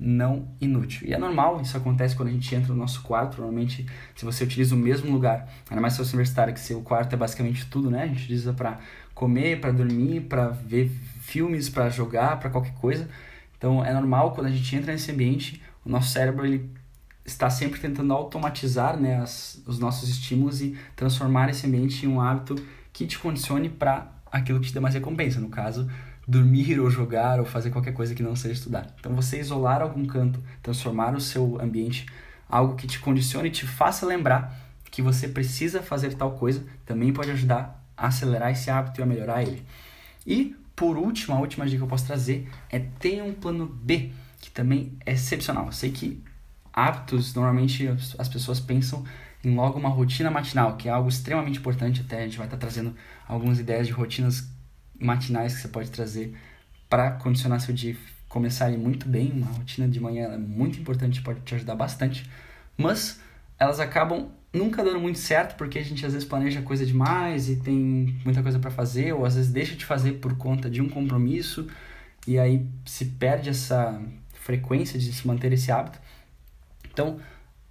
não 0.03 0.49
inútil. 0.59 1.07
E 1.07 1.13
é 1.13 1.19
normal, 1.19 1.61
isso 1.61 1.77
acontece 1.77 2.17
quando 2.17 2.31
a 2.31 2.33
gente 2.33 2.55
entra 2.55 2.73
no 2.73 2.79
nosso 2.79 3.03
quarto, 3.03 3.37
normalmente 3.37 3.85
se 4.17 4.25
você 4.25 4.45
utiliza 4.45 4.75
o 4.75 4.79
mesmo 4.79 5.13
lugar, 5.13 5.47
ainda 5.69 5.81
mais 5.81 5.93
se 5.93 5.99
você 5.99 6.13
é 6.13 6.15
universitário, 6.15 6.55
que 6.55 6.61
seu 6.61 6.81
quarto 6.81 7.13
é 7.13 7.17
basicamente 7.19 7.67
tudo, 7.67 7.91
né? 7.91 8.05
A 8.05 8.07
gente 8.07 8.23
utiliza 8.23 8.55
para 8.55 8.79
comer, 9.21 9.61
para 9.61 9.71
dormir, 9.71 10.23
para 10.23 10.49
ver 10.49 10.91
filmes, 11.21 11.69
para 11.69 11.91
jogar, 11.91 12.41
para 12.41 12.49
qualquer 12.49 12.73
coisa. 12.73 13.07
Então 13.59 13.85
é 13.85 13.93
normal 13.93 14.33
quando 14.33 14.47
a 14.47 14.51
gente 14.51 14.75
entra 14.75 14.93
nesse 14.93 15.13
ambiente, 15.13 15.63
o 15.85 15.91
nosso 15.91 16.09
cérebro 16.09 16.47
ele 16.47 16.71
está 17.23 17.51
sempre 17.51 17.79
tentando 17.79 18.15
automatizar 18.15 18.99
né, 18.99 19.17
as, 19.19 19.63
os 19.67 19.79
nossos 19.79 20.09
estímulos 20.09 20.63
e 20.63 20.75
transformar 20.97 21.51
esse 21.51 21.67
ambiente 21.67 22.07
em 22.07 22.09
um 22.09 22.19
hábito 22.19 22.57
que 22.95 23.07
te 23.07 23.19
condicione 23.19 23.69
para 23.69 24.11
aquilo 24.33 24.59
que 24.59 24.69
te 24.69 24.73
dê 24.73 24.81
mais 24.81 24.95
recompensa. 24.95 25.39
No 25.39 25.51
caso, 25.51 25.87
dormir 26.27 26.81
ou 26.81 26.89
jogar 26.89 27.39
ou 27.39 27.45
fazer 27.45 27.69
qualquer 27.69 27.93
coisa 27.93 28.15
que 28.15 28.23
não 28.23 28.35
seja 28.35 28.55
estudar. 28.55 28.87
Então 28.99 29.15
você 29.15 29.39
isolar 29.39 29.83
algum 29.83 30.07
canto, 30.07 30.43
transformar 30.63 31.15
o 31.15 31.21
seu 31.21 31.61
ambiente 31.61 32.07
algo 32.49 32.75
que 32.75 32.87
te 32.87 32.99
condicione 32.99 33.49
e 33.49 33.53
te 33.53 33.67
faça 33.67 34.07
lembrar 34.07 34.59
que 34.91 35.03
você 35.03 35.29
precisa 35.29 35.83
fazer 35.83 36.15
tal 36.15 36.33
coisa, 36.33 36.65
também 36.87 37.13
pode 37.13 37.31
ajudar 37.31 37.80
acelerar 38.07 38.51
esse 38.51 38.71
hábito 38.71 39.01
e 39.01 39.03
a 39.03 39.07
melhorar 39.07 39.43
ele. 39.43 39.65
E, 40.27 40.57
por 40.75 40.97
último, 40.97 41.35
a 41.35 41.39
última 41.39 41.65
dica 41.67 41.79
que 41.79 41.85
eu 41.85 41.89
posso 41.89 42.07
trazer 42.07 42.49
é 42.71 42.79
ter 42.79 43.23
um 43.23 43.33
plano 43.33 43.67
B, 43.67 44.13
que 44.41 44.51
também 44.51 44.97
é 45.05 45.13
excepcional. 45.13 45.67
Eu 45.67 45.73
sei 45.73 45.91
que 45.91 46.23
hábitos, 46.73 47.35
normalmente 47.35 47.89
as 48.19 48.29
pessoas 48.29 48.61
pensam 48.61 49.05
em 49.45 49.55
logo 49.55 49.79
uma 49.79 49.89
rotina 49.89 50.31
matinal, 50.31 50.77
que 50.77 50.89
é 50.89 50.93
algo 50.93 51.09
extremamente 51.09 51.59
importante, 51.59 52.03
até 52.03 52.23
a 52.23 52.25
gente 52.25 52.39
vai 52.39 52.47
estar 52.47 52.57
trazendo 52.57 52.95
algumas 53.27 53.59
ideias 53.59 53.87
de 53.87 53.93
rotinas 53.93 54.49
matinais 54.99 55.55
que 55.55 55.63
você 55.63 55.69
pode 55.69 55.91
trazer 55.91 56.37
para 56.89 57.13
condicionar 57.13 57.61
seu 57.61 57.75
dia 57.75 57.97
começar 58.31 58.71
muito 58.71 59.07
bem. 59.07 59.33
Uma 59.33 59.51
rotina 59.53 59.87
de 59.87 60.01
manhã 60.01 60.29
é 60.29 60.39
muito 60.39 60.79
importante, 60.81 61.21
pode 61.21 61.41
te 61.41 61.55
ajudar 61.55 61.75
bastante, 61.75 62.31
mas 62.79 63.21
elas 63.59 63.79
acabam 63.79 64.31
nunca 64.53 64.83
dando 64.83 65.01
muito 65.01 65.19
certo 65.19 65.57
porque 65.57 65.79
a 65.79 65.85
gente 65.85 66.05
às 66.05 66.13
vezes 66.13 66.27
planeja 66.27 66.61
coisa 66.63 66.85
demais 66.85 67.49
e 67.49 67.57
tem 67.57 68.19
muita 68.25 68.43
coisa 68.43 68.59
para 68.59 68.71
fazer 68.71 69.13
ou 69.13 69.25
às 69.25 69.37
vezes 69.37 69.51
deixa 69.51 69.77
de 69.77 69.85
fazer 69.85 70.15
por 70.15 70.37
conta 70.37 70.69
de 70.69 70.81
um 70.83 70.89
compromisso 70.89 71.69
e 72.27 72.39
aí 72.39 72.67
se 72.85 73.05
perde 73.05 73.49
essa 73.49 74.01
frequência 74.35 74.99
de 74.99 75.13
se 75.13 75.27
manter 75.27 75.53
esse 75.53 75.71
hábito. 75.71 75.99
Então, 76.93 77.21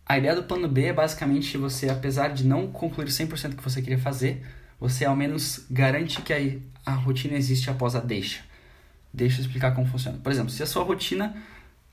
a 0.05 0.17
ideia 0.17 0.35
do 0.35 0.43
plano 0.43 0.67
B 0.67 0.85
é 0.85 0.93
basicamente 0.93 1.57
você, 1.57 1.89
apesar 1.89 2.29
de 2.29 2.45
não 2.45 2.67
concluir 2.67 3.07
100% 3.07 3.49
do 3.49 3.55
que 3.57 3.63
você 3.63 3.81
queria 3.81 3.99
fazer, 3.99 4.45
você 4.79 5.05
ao 5.05 5.15
menos 5.15 5.65
garante 5.69 6.21
que 6.21 6.33
a, 6.33 6.91
a 6.91 6.95
rotina 6.95 7.35
existe 7.35 7.69
após 7.69 7.95
a 7.95 7.99
deixa. 7.99 8.41
Deixa 9.13 9.39
eu 9.39 9.45
explicar 9.45 9.75
como 9.75 9.87
funciona. 9.87 10.17
Por 10.17 10.31
exemplo, 10.31 10.49
se 10.51 10.63
a 10.63 10.65
sua 10.65 10.83
rotina 10.83 11.35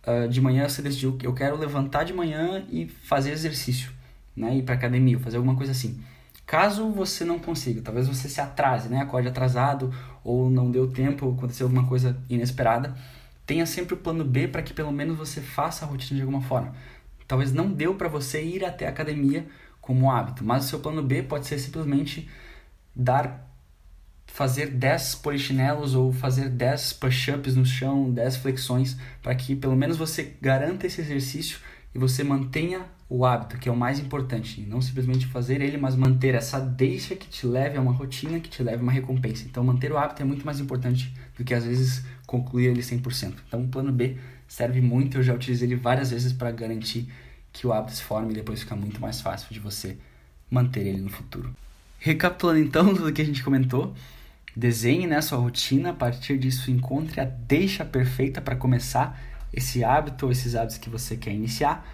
uh, 0.06 0.28
de 0.28 0.40
manhã 0.40 0.68
você 0.68 0.80
decidiu 0.80 1.16
que 1.16 1.26
eu 1.26 1.34
quero 1.34 1.58
levantar 1.58 2.04
de 2.04 2.12
manhã 2.12 2.64
e 2.70 2.86
fazer 2.86 3.32
exercício 3.32 3.95
né, 4.36 4.56
ir 4.56 4.62
para 4.62 4.74
academia, 4.74 5.18
fazer 5.18 5.38
alguma 5.38 5.56
coisa 5.56 5.72
assim. 5.72 6.00
Caso 6.46 6.90
você 6.90 7.24
não 7.24 7.38
consiga, 7.38 7.82
talvez 7.82 8.06
você 8.06 8.28
se 8.28 8.40
atrase, 8.40 8.88
né, 8.88 9.00
acorde 9.00 9.26
atrasado 9.26 9.92
ou 10.22 10.48
não 10.48 10.70
deu 10.70 10.88
tempo, 10.88 11.34
aconteceu 11.36 11.66
alguma 11.66 11.86
coisa 11.86 12.16
inesperada, 12.28 12.96
tenha 13.44 13.66
sempre 13.66 13.94
o 13.94 13.96
plano 13.96 14.24
B 14.24 14.46
para 14.48 14.62
que 14.62 14.72
pelo 14.72 14.92
menos 14.92 15.16
você 15.16 15.40
faça 15.40 15.84
a 15.84 15.88
rotina 15.88 16.16
de 16.16 16.22
alguma 16.22 16.42
forma. 16.42 16.74
Talvez 17.26 17.52
não 17.52 17.72
deu 17.72 17.94
para 17.94 18.08
você 18.08 18.44
ir 18.44 18.64
até 18.64 18.86
a 18.86 18.90
academia 18.90 19.46
como 19.80 20.10
hábito, 20.10 20.44
mas 20.44 20.64
o 20.64 20.68
seu 20.68 20.80
plano 20.80 21.02
B 21.02 21.22
pode 21.22 21.46
ser 21.46 21.58
simplesmente 21.58 22.28
dar 22.94 23.44
fazer 24.26 24.66
10 24.66 25.16
polichinelos 25.16 25.94
ou 25.94 26.12
fazer 26.12 26.48
10 26.48 26.92
push-ups 26.94 27.56
no 27.56 27.64
chão, 27.64 28.10
10 28.10 28.36
flexões, 28.36 28.96
para 29.22 29.34
que 29.34 29.56
pelo 29.56 29.74
menos 29.74 29.96
você 29.96 30.36
garanta 30.40 30.86
esse 30.86 31.00
exercício 31.00 31.58
e 31.94 31.98
você 31.98 32.22
mantenha 32.22 32.82
o 33.08 33.24
hábito, 33.24 33.58
que 33.58 33.68
é 33.68 33.72
o 33.72 33.76
mais 33.76 33.98
importante. 33.98 34.60
Não 34.62 34.80
simplesmente 34.80 35.26
fazer 35.26 35.60
ele, 35.60 35.76
mas 35.76 35.94
manter 35.94 36.34
essa 36.34 36.58
deixa 36.58 37.14
que 37.14 37.28
te 37.28 37.46
leve 37.46 37.78
a 37.78 37.80
uma 37.80 37.92
rotina, 37.92 38.40
que 38.40 38.48
te 38.48 38.62
leve 38.62 38.78
a 38.78 38.82
uma 38.82 38.92
recompensa. 38.92 39.44
Então, 39.44 39.62
manter 39.62 39.92
o 39.92 39.98
hábito 39.98 40.22
é 40.22 40.24
muito 40.24 40.44
mais 40.44 40.58
importante 40.58 41.14
do 41.36 41.44
que 41.44 41.54
às 41.54 41.64
vezes 41.64 42.04
concluir 42.26 42.66
ele 42.66 42.80
100%. 42.80 43.34
Então, 43.46 43.62
o 43.62 43.68
plano 43.68 43.92
B 43.92 44.16
serve 44.48 44.80
muito, 44.80 45.18
eu 45.18 45.22
já 45.22 45.34
utilizei 45.34 45.68
ele 45.68 45.76
várias 45.76 46.10
vezes 46.10 46.32
para 46.32 46.50
garantir 46.50 47.08
que 47.52 47.66
o 47.66 47.72
hábito 47.72 47.96
se 47.96 48.02
forme 48.02 48.32
e 48.32 48.34
depois 48.34 48.60
fica 48.60 48.74
muito 48.74 49.00
mais 49.00 49.20
fácil 49.20 49.52
de 49.52 49.60
você 49.60 49.96
manter 50.50 50.86
ele 50.86 51.00
no 51.00 51.08
futuro. 51.08 51.54
Recapitulando 51.98 52.58
então 52.58 52.92
tudo 52.94 53.12
que 53.12 53.22
a 53.22 53.24
gente 53.24 53.42
comentou, 53.42 53.94
desenhe 54.54 55.06
né, 55.06 55.20
sua 55.20 55.38
rotina, 55.38 55.90
a 55.90 55.94
partir 55.94 56.38
disso 56.38 56.70
encontre 56.70 57.20
a 57.20 57.24
deixa 57.24 57.84
perfeita 57.84 58.40
para 58.40 58.56
começar 58.56 59.20
esse 59.52 59.84
hábito 59.84 60.26
ou 60.26 60.32
esses 60.32 60.54
hábitos 60.54 60.78
que 60.78 60.90
você 60.90 61.16
quer 61.16 61.32
iniciar 61.32 61.86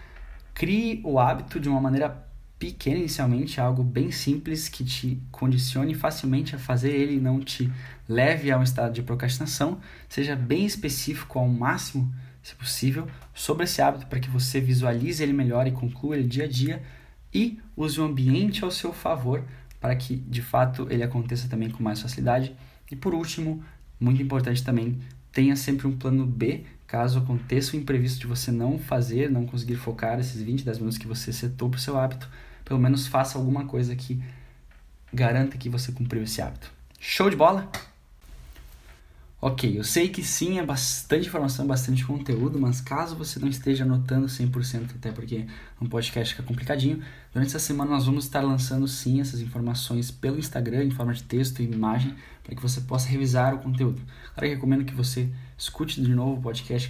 Crie 0.55 1.01
o 1.05 1.19
hábito 1.19 1.59
de 1.59 1.69
uma 1.69 1.81
maneira 1.81 2.27
pequena 2.59 2.99
inicialmente, 2.99 3.61
algo 3.61 3.83
bem 3.83 4.13
simples 4.13 4.69
que 4.69 4.85
te 4.85 5.21
condicione 5.33 5.95
facilmente 5.95 6.55
a 6.55 6.59
fazer 6.59 6.93
ele 6.93 7.17
e 7.17 7.21
não 7.21 7.41
te 7.41 7.69
leve 8.09 8.53
a 8.53 8.59
um 8.59 8.63
estado 8.63 8.93
de 8.93 9.03
procrastinação. 9.03 9.81
Seja 10.09 10.37
bem 10.37 10.65
específico 10.65 11.41
ao 11.41 11.49
máximo, 11.49 12.15
se 12.41 12.55
possível, 12.55 13.09
sobre 13.35 13.65
esse 13.65 13.83
hábito 13.83 14.07
para 14.07 14.21
que 14.21 14.31
você 14.31 14.61
visualize 14.61 15.21
ele 15.23 15.33
melhor 15.33 15.67
e 15.67 15.73
conclua 15.73 16.17
ele 16.17 16.29
dia 16.29 16.45
a 16.45 16.49
dia. 16.49 16.83
e 17.35 17.59
use 17.77 17.99
o 17.99 18.05
ambiente 18.05 18.63
ao 18.63 18.71
seu 18.71 18.93
favor 18.93 19.43
para 19.81 19.97
que 19.97 20.17
de 20.17 20.43
fato 20.43 20.87
ele 20.91 21.03
aconteça 21.03 21.49
também 21.49 21.71
com 21.71 21.83
mais 21.83 22.01
facilidade. 22.01 22.55
E 22.91 22.95
por 22.95 23.15
último, 23.15 23.65
muito 23.99 24.23
importante 24.23 24.63
também, 24.63 25.01
tenha 25.33 25.57
sempre 25.57 25.87
um 25.87 25.97
plano 25.97 26.27
B 26.27 26.65
caso 26.93 27.21
aconteça 27.21 27.75
o 27.75 27.81
imprevisto 27.81 28.21
de 28.21 28.27
você 28.27 28.53
não 28.53 28.79
fazer, 28.79 29.31
não 29.31 29.47
conseguir 29.47 29.77
focar 29.77 30.21
esses 30.21 30.43
20, 30.43 30.63
10 30.63 30.77
minutos 30.77 30.99
que 30.99 31.07
você 31.07 31.33
setou 31.33 31.71
para 31.71 31.79
o 31.79 31.81
seu 31.81 31.99
hábito, 31.99 32.29
pelo 32.67 32.79
menos 32.79 33.07
faça 33.07 33.39
alguma 33.39 33.65
coisa 33.65 33.97
que 33.97 34.23
garanta 35.11 35.57
que 35.57 35.71
você 35.71 35.91
cumpriu 35.91 36.23
esse 36.23 36.43
hábito. 36.43 36.71
Show 37.01 37.31
de 37.31 37.37
bola? 37.37 37.73
Ok, 39.45 39.77
eu 39.77 39.83
sei 39.83 40.09
que 40.09 40.23
sim, 40.23 40.61
é 40.61 40.65
bastante 40.65 41.27
informação, 41.27 41.67
bastante 41.67 42.07
conteúdo, 42.07 42.61
mas 42.61 42.81
caso 42.81 43.17
você 43.17 43.41
não 43.41 43.49
esteja 43.49 43.83
anotando 43.83 44.29
100%, 44.29 44.95
até 44.95 45.11
porque 45.11 45.47
um 45.81 45.89
podcast 45.89 46.33
fica 46.33 46.47
complicadinho, 46.47 47.03
durante 47.33 47.49
essa 47.49 47.59
semana 47.59 47.91
nós 47.91 48.07
vamos 48.07 48.23
estar 48.23 48.41
lançando 48.41 48.87
sim 48.87 49.21
essas 49.21 49.41
informações 49.41 50.13
pelo 50.13 50.39
Instagram, 50.39 50.85
em 50.85 50.93
forma 50.93 51.13
de 51.13 51.25
texto 51.25 51.61
e 51.61 51.65
imagem, 51.65 52.15
para 52.45 52.55
que 52.55 52.63
você 52.63 52.83
possa 52.83 53.09
revisar 53.09 53.53
o 53.53 53.59
conteúdo. 53.59 54.01
Claro 54.33 54.49
que 54.49 54.55
recomendo 54.55 54.85
que 54.85 54.95
você 54.95 55.29
escute 55.59 56.01
de 56.01 56.15
novo 56.15 56.39
o 56.39 56.43
podcast, 56.43 56.89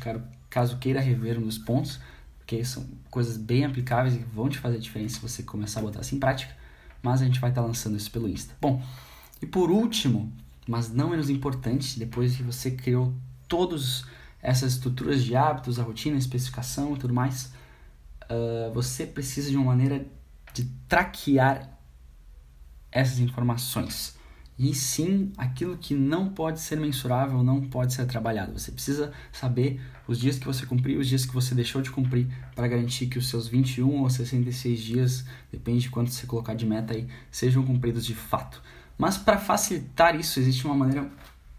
caso 0.50 0.76
queira 0.76 1.00
rever 1.00 1.38
um 1.38 1.46
dos 1.46 1.56
pontos, 1.56 2.00
porque 2.36 2.62
são 2.66 2.86
coisas 3.10 3.38
bem 3.38 3.64
aplicáveis 3.64 4.14
e 4.14 4.18
vão 4.18 4.50
te 4.50 4.58
fazer 4.58 4.78
diferença 4.78 5.14
se 5.14 5.22
você 5.22 5.42
começar 5.42 5.80
a 5.80 5.84
botar 5.84 6.02
isso 6.02 6.14
em 6.14 6.18
prática, 6.18 6.54
mas 7.02 7.22
a 7.22 7.24
gente 7.24 7.40
vai 7.40 7.48
estar 7.48 7.62
lançando 7.62 7.96
isso 7.96 8.10
pelo 8.10 8.28
Insta. 8.28 8.54
Bom, 8.60 8.84
e 9.40 9.46
por 9.46 9.70
último, 9.70 10.30
mas 10.66 10.92
não 10.92 11.10
menos 11.10 11.28
importante, 11.28 11.98
depois 11.98 12.36
que 12.36 12.42
você 12.42 12.70
criou 12.70 13.14
todas 13.48 14.04
essas 14.40 14.74
estruturas 14.74 15.22
de 15.22 15.36
hábitos, 15.36 15.78
a 15.78 15.82
rotina, 15.82 16.16
a 16.16 16.18
especificação 16.18 16.94
e 16.94 16.98
tudo 16.98 17.14
mais, 17.14 17.52
uh, 18.24 18.72
você 18.72 19.06
precisa 19.06 19.50
de 19.50 19.56
uma 19.56 19.66
maneira 19.66 20.04
de 20.52 20.64
traquear 20.88 21.78
essas 22.90 23.18
informações. 23.18 24.16
E 24.58 24.74
sim, 24.74 25.32
aquilo 25.36 25.76
que 25.78 25.94
não 25.94 26.28
pode 26.28 26.60
ser 26.60 26.78
mensurável 26.78 27.42
não 27.42 27.62
pode 27.62 27.94
ser 27.94 28.04
trabalhado. 28.06 28.52
Você 28.58 28.70
precisa 28.70 29.12
saber 29.32 29.80
os 30.06 30.20
dias 30.20 30.38
que 30.38 30.46
você 30.46 30.66
cumpriu, 30.66 31.00
os 31.00 31.08
dias 31.08 31.24
que 31.24 31.32
você 31.32 31.54
deixou 31.54 31.80
de 31.80 31.90
cumprir, 31.90 32.28
para 32.54 32.68
garantir 32.68 33.06
que 33.06 33.18
os 33.18 33.28
seus 33.28 33.48
21 33.48 34.02
ou 34.02 34.10
66 34.10 34.80
dias, 34.80 35.24
depende 35.50 35.80
de 35.80 35.90
quanto 35.90 36.10
você 36.10 36.26
colocar 36.26 36.54
de 36.54 36.66
meta 36.66 36.92
aí, 36.92 37.08
sejam 37.30 37.64
cumpridos 37.64 38.04
de 38.04 38.14
fato. 38.14 38.62
Mas 39.02 39.18
para 39.18 39.36
facilitar 39.36 40.14
isso, 40.14 40.38
existe 40.38 40.64
uma 40.64 40.76
maneira 40.76 41.10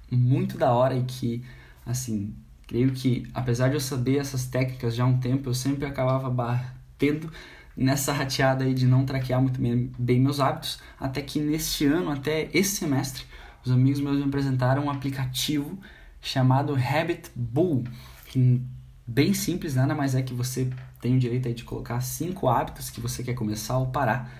muito 0.09 0.57
da 0.57 0.71
hora 0.71 0.95
e 0.95 1.03
que, 1.03 1.43
assim, 1.85 2.33
creio 2.65 2.93
que 2.93 3.27
apesar 3.33 3.67
de 3.67 3.73
eu 3.73 3.81
saber 3.81 4.17
essas 4.17 4.45
técnicas 4.45 4.95
já 4.95 5.03
há 5.03 5.07
um 5.07 5.19
tempo, 5.19 5.49
eu 5.49 5.53
sempre 5.53 5.85
acabava 5.85 6.29
batendo 6.29 7.29
nessa 7.75 8.13
rateada 8.13 8.63
aí 8.63 8.73
de 8.73 8.87
não 8.87 9.05
traquear 9.05 9.41
muito 9.41 9.59
bem 9.99 10.21
meus 10.21 10.39
hábitos, 10.39 10.79
até 10.97 11.21
que 11.21 11.37
neste 11.37 11.85
ano, 11.85 12.11
até 12.11 12.49
esse 12.53 12.77
semestre, 12.77 13.25
os 13.65 13.73
amigos 13.73 13.99
meus 13.99 14.15
me 14.19 14.23
apresentaram 14.23 14.85
um 14.85 14.89
aplicativo 14.89 15.77
chamado 16.21 16.73
Habit 16.73 17.29
Bull, 17.35 17.83
que 18.27 18.61
bem 19.05 19.33
simples, 19.33 19.75
nada 19.75 19.93
mais 19.93 20.15
é 20.15 20.21
que 20.21 20.33
você 20.33 20.69
tem 21.01 21.17
o 21.17 21.19
direito 21.19 21.49
aí 21.49 21.53
de 21.53 21.65
colocar 21.65 21.99
cinco 21.99 22.47
hábitos 22.47 22.89
que 22.89 23.01
você 23.01 23.21
quer 23.21 23.33
começar 23.33 23.77
ou 23.79 23.87
parar 23.87 24.31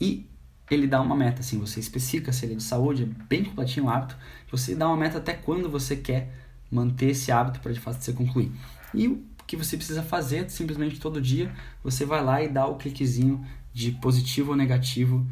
e 0.00 0.30
ele 0.70 0.86
dá 0.86 1.00
uma 1.00 1.14
meta, 1.14 1.40
assim, 1.40 1.58
você 1.58 1.78
especifica 1.78 2.32
se 2.32 2.44
ele 2.44 2.54
é 2.54 2.56
de 2.56 2.62
saúde, 2.62 3.04
é 3.04 3.24
bem 3.28 3.44
completinho 3.44 3.86
o 3.86 3.88
hábito, 3.88 4.16
você 4.50 4.74
dá 4.74 4.88
uma 4.88 4.96
meta 4.96 5.18
até 5.18 5.32
quando 5.32 5.70
você 5.70 5.96
quer 5.96 6.32
manter 6.70 7.10
esse 7.10 7.30
hábito 7.30 7.60
para 7.60 7.72
de 7.72 7.80
fato 7.80 8.02
você 8.02 8.12
concluir. 8.12 8.50
E 8.92 9.06
o 9.06 9.22
que 9.46 9.56
você 9.56 9.76
precisa 9.76 10.02
fazer, 10.02 10.50
simplesmente 10.50 10.98
todo 10.98 11.20
dia, 11.20 11.52
você 11.82 12.04
vai 12.04 12.22
lá 12.22 12.42
e 12.42 12.48
dá 12.48 12.66
o 12.66 12.76
cliquezinho 12.76 13.44
de 13.72 13.92
positivo 13.92 14.50
ou 14.50 14.56
negativo, 14.56 15.26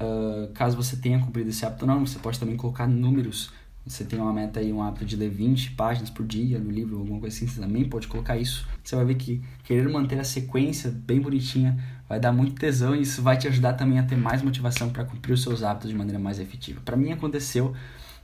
uh, 0.00 0.52
caso 0.52 0.76
você 0.76 0.96
tenha 0.96 1.20
cumprido 1.20 1.50
esse 1.50 1.64
hábito 1.64 1.84
ou 1.84 1.90
não, 1.90 2.04
você 2.04 2.18
pode 2.18 2.40
também 2.40 2.56
colocar 2.56 2.86
números, 2.88 3.52
você 3.86 4.04
tem 4.04 4.18
uma 4.18 4.32
meta 4.32 4.58
aí, 4.58 4.72
um 4.72 4.82
hábito 4.82 5.04
de 5.04 5.14
ler 5.14 5.30
20 5.30 5.72
páginas 5.72 6.10
por 6.10 6.26
dia 6.26 6.58
no 6.58 6.70
livro, 6.70 6.98
alguma 6.98 7.20
coisa 7.20 7.36
assim, 7.36 7.46
você 7.46 7.60
também 7.60 7.84
pode 7.88 8.08
colocar 8.08 8.36
isso. 8.36 8.66
Você 8.82 8.96
vai 8.96 9.04
ver 9.04 9.14
que 9.14 9.40
querer 9.62 9.88
manter 9.88 10.18
a 10.18 10.24
sequência 10.24 10.90
bem 10.90 11.20
bonitinha 11.20 11.78
vai 12.08 12.18
dar 12.18 12.32
muito 12.32 12.54
tesão 12.54 12.94
e 12.96 13.02
isso 13.02 13.22
vai 13.22 13.36
te 13.36 13.46
ajudar 13.46 13.74
também 13.74 13.98
a 13.98 14.02
ter 14.02 14.16
mais 14.16 14.42
motivação 14.42 14.90
para 14.90 15.04
cumprir 15.04 15.32
os 15.32 15.42
seus 15.42 15.62
hábitos 15.62 15.90
de 15.90 15.96
maneira 15.96 16.18
mais 16.18 16.40
efetiva. 16.40 16.80
Para 16.84 16.96
mim 16.96 17.12
aconteceu 17.12 17.74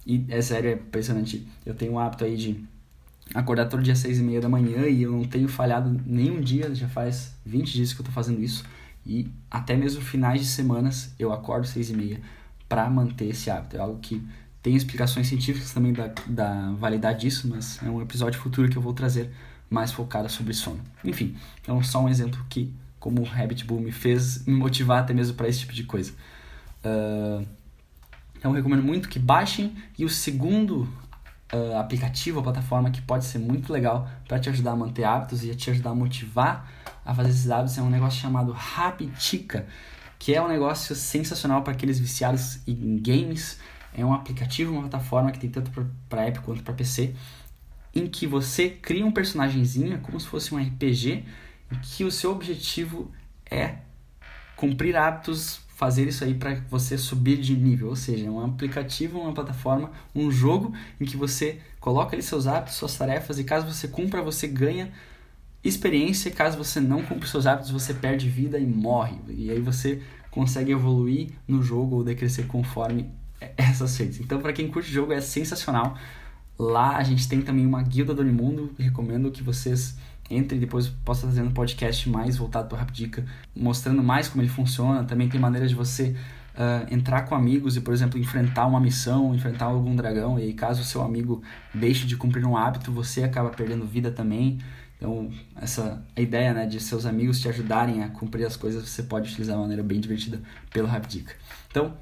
e 0.04 0.24
é 0.28 0.40
sério, 0.42 0.70
é 0.70 0.74
impressionante. 0.74 1.46
Eu 1.64 1.74
tenho 1.74 1.92
um 1.92 1.98
hábito 1.98 2.24
aí 2.24 2.36
de 2.36 2.64
acordar 3.34 3.66
todo 3.68 3.82
dia 3.82 3.92
às 3.92 4.00
seis 4.00 4.18
e 4.18 4.22
meia 4.22 4.40
da 4.40 4.48
manhã 4.48 4.86
e 4.86 5.02
eu 5.02 5.12
não 5.12 5.24
tenho 5.24 5.48
falhado 5.48 6.00
nenhum 6.04 6.40
dia, 6.40 6.74
já 6.74 6.88
faz 6.88 7.34
20 7.46 7.72
dias 7.72 7.92
que 7.92 8.00
eu 8.00 8.02
estou 8.02 8.14
fazendo 8.14 8.42
isso 8.42 8.64
e 9.06 9.28
até 9.50 9.76
mesmo 9.76 10.00
finais 10.00 10.40
de 10.40 10.46
semanas 10.46 11.14
eu 11.18 11.32
acordo 11.32 11.66
seis 11.66 11.90
e 11.90 11.94
meia 11.94 12.20
para 12.68 12.88
manter 12.88 13.26
esse 13.26 13.50
hábito. 13.50 13.76
É 13.76 13.80
algo 13.80 13.98
que 14.00 14.22
tem 14.62 14.76
explicações 14.76 15.26
científicas 15.26 15.72
também 15.72 15.92
da, 15.92 16.12
da 16.26 16.70
validade 16.72 17.22
disso, 17.22 17.48
mas 17.48 17.82
é 17.82 17.90
um 17.90 18.00
episódio 18.00 18.40
futuro 18.40 18.68
que 18.68 18.76
eu 18.76 18.82
vou 18.82 18.92
trazer 18.92 19.30
mais 19.68 19.90
focado 19.90 20.28
sobre 20.28 20.54
sono. 20.54 20.80
Enfim, 21.04 21.36
então 21.60 21.82
só 21.82 22.02
um 22.02 22.08
exemplo 22.08 22.44
que 22.48 22.72
como 23.00 23.22
o 23.22 23.28
Habit 23.28 23.64
Bull 23.64 23.80
me 23.80 23.90
fez 23.90 24.46
me 24.46 24.54
motivar 24.54 25.02
até 25.02 25.12
mesmo 25.12 25.34
para 25.34 25.48
esse 25.48 25.60
tipo 25.60 25.72
de 25.72 25.82
coisa. 25.82 26.12
Uh, 26.84 27.44
então 28.36 28.52
eu 28.52 28.56
recomendo 28.56 28.82
muito 28.82 29.08
que 29.08 29.18
baixem 29.18 29.74
e 29.98 30.04
o 30.04 30.08
segundo 30.08 30.88
uh, 31.52 31.76
aplicativo, 31.78 32.38
a 32.40 32.42
plataforma 32.42 32.90
que 32.90 33.02
pode 33.02 33.24
ser 33.24 33.38
muito 33.38 33.72
legal 33.72 34.08
para 34.28 34.38
te 34.38 34.48
ajudar 34.48 34.72
a 34.72 34.76
manter 34.76 35.04
hábitos 35.04 35.42
e 35.42 35.54
te 35.54 35.70
ajudar 35.70 35.90
a 35.90 35.94
motivar 35.94 36.70
a 37.04 37.14
fazer 37.14 37.30
esses 37.30 37.50
hábitos 37.50 37.76
é 37.78 37.82
um 37.82 37.90
negócio 37.90 38.20
chamado 38.20 38.56
Habitica, 38.76 39.66
que 40.18 40.34
é 40.34 40.40
um 40.40 40.48
negócio 40.48 40.94
sensacional 40.94 41.62
para 41.62 41.72
aqueles 41.72 41.98
viciados 41.98 42.60
em 42.66 43.00
games. 43.02 43.58
É 43.94 44.04
um 44.04 44.12
aplicativo, 44.12 44.72
uma 44.72 44.82
plataforma 44.82 45.30
que 45.30 45.38
tem 45.38 45.50
tanto 45.50 45.70
para 46.08 46.26
app 46.26 46.40
quanto 46.40 46.62
para 46.62 46.74
PC, 46.74 47.14
em 47.94 48.06
que 48.06 48.26
você 48.26 48.70
cria 48.70 49.04
um 49.04 49.12
personagemzinho, 49.12 49.94
é 49.94 49.98
como 49.98 50.18
se 50.18 50.26
fosse 50.26 50.54
um 50.54 50.58
RPG, 50.58 51.24
que 51.82 52.04
o 52.04 52.10
seu 52.10 52.32
objetivo 52.32 53.10
é 53.50 53.76
cumprir 54.56 54.96
hábitos, 54.96 55.60
fazer 55.74 56.06
isso 56.06 56.22
aí 56.22 56.34
para 56.34 56.54
você 56.70 56.96
subir 56.96 57.38
de 57.38 57.56
nível, 57.56 57.88
ou 57.88 57.96
seja, 57.96 58.26
é 58.26 58.30
um 58.30 58.44
aplicativo, 58.44 59.18
uma 59.18 59.32
plataforma, 59.32 59.90
um 60.14 60.30
jogo 60.30 60.72
em 61.00 61.04
que 61.04 61.16
você 61.16 61.58
coloca 61.80 62.14
ali 62.14 62.22
seus 62.22 62.46
hábitos, 62.46 62.76
suas 62.76 62.96
tarefas 62.96 63.38
e 63.38 63.44
caso 63.44 63.66
você 63.66 63.88
cumpra, 63.88 64.22
você 64.22 64.46
ganha 64.46 64.92
experiência, 65.64 66.30
caso 66.30 66.56
você 66.56 66.80
não 66.80 67.02
cumpra 67.02 67.26
seus 67.26 67.46
hábitos, 67.46 67.70
você 67.70 67.92
perde 67.92 68.28
vida 68.28 68.58
e 68.58 68.66
morre. 68.66 69.18
E 69.28 69.50
aí 69.50 69.60
você 69.60 70.00
consegue 70.30 70.72
evoluir 70.72 71.30
no 71.46 71.62
jogo 71.62 71.96
ou 71.96 72.04
decrescer 72.04 72.46
conforme 72.46 73.10
essas 73.56 73.96
feitas. 73.96 74.20
Então, 74.20 74.40
para 74.40 74.52
quem 74.52 74.68
curte 74.68 74.90
o 74.90 74.92
jogo, 74.92 75.12
é 75.12 75.20
sensacional. 75.20 75.96
Lá 76.58 76.96
a 76.96 77.02
gente 77.02 77.28
tem 77.28 77.42
também 77.42 77.66
uma 77.66 77.82
guilda 77.82 78.14
do 78.14 78.22
Unimundo, 78.22 78.72
recomendo 78.78 79.30
que 79.30 79.42
vocês 79.42 79.96
entre 80.30 80.56
e 80.56 80.60
depois 80.60 80.88
posso 80.88 81.20
estar 81.20 81.28
fazendo 81.28 81.50
um 81.50 81.54
podcast 81.54 82.08
mais 82.08 82.36
voltado 82.36 82.68
para 82.68 82.76
o 82.76 82.78
Rapdica, 82.78 83.24
mostrando 83.54 84.02
mais 84.02 84.28
como 84.28 84.42
ele 84.42 84.48
funciona. 84.48 85.04
Também 85.04 85.28
tem 85.28 85.40
maneiras 85.40 85.70
de 85.70 85.76
você 85.76 86.16
uh, 86.54 86.92
entrar 86.92 87.22
com 87.22 87.34
amigos 87.34 87.76
e, 87.76 87.80
por 87.80 87.92
exemplo, 87.92 88.18
enfrentar 88.18 88.66
uma 88.66 88.80
missão, 88.80 89.34
enfrentar 89.34 89.66
algum 89.66 89.94
dragão. 89.94 90.38
E 90.38 90.42
aí, 90.42 90.52
caso 90.54 90.82
o 90.82 90.84
seu 90.84 91.02
amigo 91.02 91.42
deixe 91.74 92.06
de 92.06 92.16
cumprir 92.16 92.46
um 92.46 92.56
hábito, 92.56 92.90
você 92.92 93.22
acaba 93.22 93.50
perdendo 93.50 93.84
vida 93.86 94.10
também. 94.10 94.58
Então, 94.96 95.30
essa 95.60 96.00
ideia 96.16 96.54
né, 96.54 96.64
de 96.64 96.78
seus 96.78 97.04
amigos 97.06 97.40
te 97.40 97.48
ajudarem 97.48 98.04
a 98.04 98.08
cumprir 98.08 98.46
as 98.46 98.56
coisas, 98.56 98.88
você 98.88 99.02
pode 99.02 99.30
utilizar 99.30 99.54
de 99.54 99.58
uma 99.58 99.62
maneira 99.62 99.82
bem 99.82 100.00
divertida 100.00 100.40
pelo 100.70 100.86
Rapdica. 100.86 101.34
Então, 101.68 101.94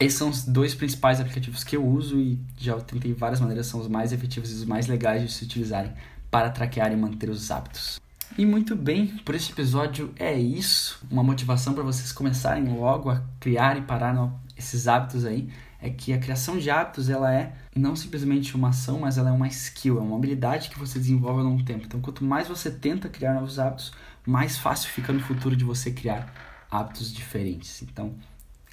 esses 0.00 0.18
são 0.18 0.30
os 0.30 0.44
dois 0.44 0.74
principais 0.74 1.20
aplicativos 1.20 1.62
que 1.62 1.76
eu 1.76 1.86
uso 1.86 2.18
e 2.18 2.40
já 2.56 2.74
tentei 2.80 3.12
várias 3.12 3.38
maneiras, 3.38 3.66
são 3.66 3.78
os 3.78 3.86
mais 3.86 4.12
efetivos 4.12 4.50
e 4.50 4.54
os 4.54 4.64
mais 4.64 4.86
legais 4.86 5.22
de 5.22 5.30
se 5.30 5.44
utilizarem 5.44 5.92
para 6.30 6.48
traquear 6.48 6.90
e 6.90 6.96
manter 6.96 7.28
os 7.28 7.50
hábitos. 7.50 8.00
E 8.38 8.46
muito 8.46 8.74
bem, 8.74 9.08
por 9.18 9.34
este 9.34 9.52
episódio 9.52 10.14
é 10.16 10.38
isso. 10.38 11.00
Uma 11.10 11.22
motivação 11.22 11.74
para 11.74 11.82
vocês 11.82 12.12
começarem 12.12 12.64
logo 12.64 13.10
a 13.10 13.22
criar 13.38 13.76
e 13.76 13.82
parar 13.82 14.14
no, 14.14 14.32
esses 14.56 14.88
hábitos 14.88 15.24
aí 15.24 15.50
é 15.82 15.90
que 15.90 16.12
a 16.12 16.18
criação 16.18 16.56
de 16.56 16.70
hábitos 16.70 17.10
ela 17.10 17.34
é 17.34 17.52
não 17.74 17.96
simplesmente 17.96 18.54
uma 18.54 18.68
ação, 18.68 19.00
mas 19.00 19.18
ela 19.18 19.30
é 19.30 19.32
uma 19.32 19.48
skill, 19.48 19.98
é 19.98 20.00
uma 20.00 20.16
habilidade 20.16 20.70
que 20.70 20.78
você 20.78 20.98
desenvolve 20.98 21.40
ao 21.40 21.46
longo 21.46 21.58
do 21.58 21.64
tempo. 21.64 21.84
Então, 21.84 22.00
quanto 22.00 22.24
mais 22.24 22.48
você 22.48 22.70
tenta 22.70 23.08
criar 23.08 23.34
novos 23.34 23.58
hábitos, 23.58 23.92
mais 24.26 24.56
fácil 24.56 24.90
fica 24.90 25.12
no 25.12 25.20
futuro 25.20 25.56
de 25.56 25.64
você 25.64 25.90
criar 25.90 26.32
hábitos 26.70 27.12
diferentes. 27.12 27.82
Então, 27.82 28.14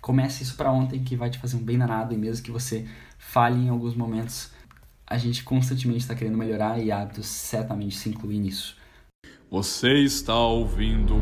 comece 0.08 0.42
isso 0.42 0.56
para 0.56 0.72
ontem 0.72 1.04
que 1.04 1.18
vai 1.18 1.30
te 1.30 1.38
fazer 1.38 1.58
um 1.58 1.62
bem 1.62 1.78
danado 1.78 2.14
e 2.14 2.18
mesmo 2.18 2.42
que 2.42 2.50
você 2.50 2.88
falhe 3.18 3.66
em 3.66 3.68
alguns 3.68 3.94
momentos, 3.94 4.50
a 5.06 5.18
gente 5.18 5.44
constantemente 5.44 6.00
está 6.00 6.16
querendo 6.16 6.38
melhorar 6.38 6.80
e 6.80 6.94
hábitos 6.94 7.26
certamente 7.26 7.98
se 7.98 8.08
incluem 8.08 8.40
nisso. 8.40 8.78
Você 9.52 9.96
está 9.96 10.34
ouvindo 10.34 11.16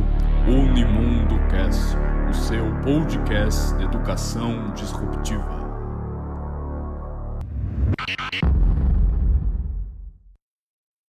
Unimundo 0.47 1.35
Cast, 1.49 1.95
o 2.29 2.33
seu 2.33 2.63
podcast 2.83 3.75
de 3.75 3.85
educação 3.85 4.71
disruptiva. 4.75 5.64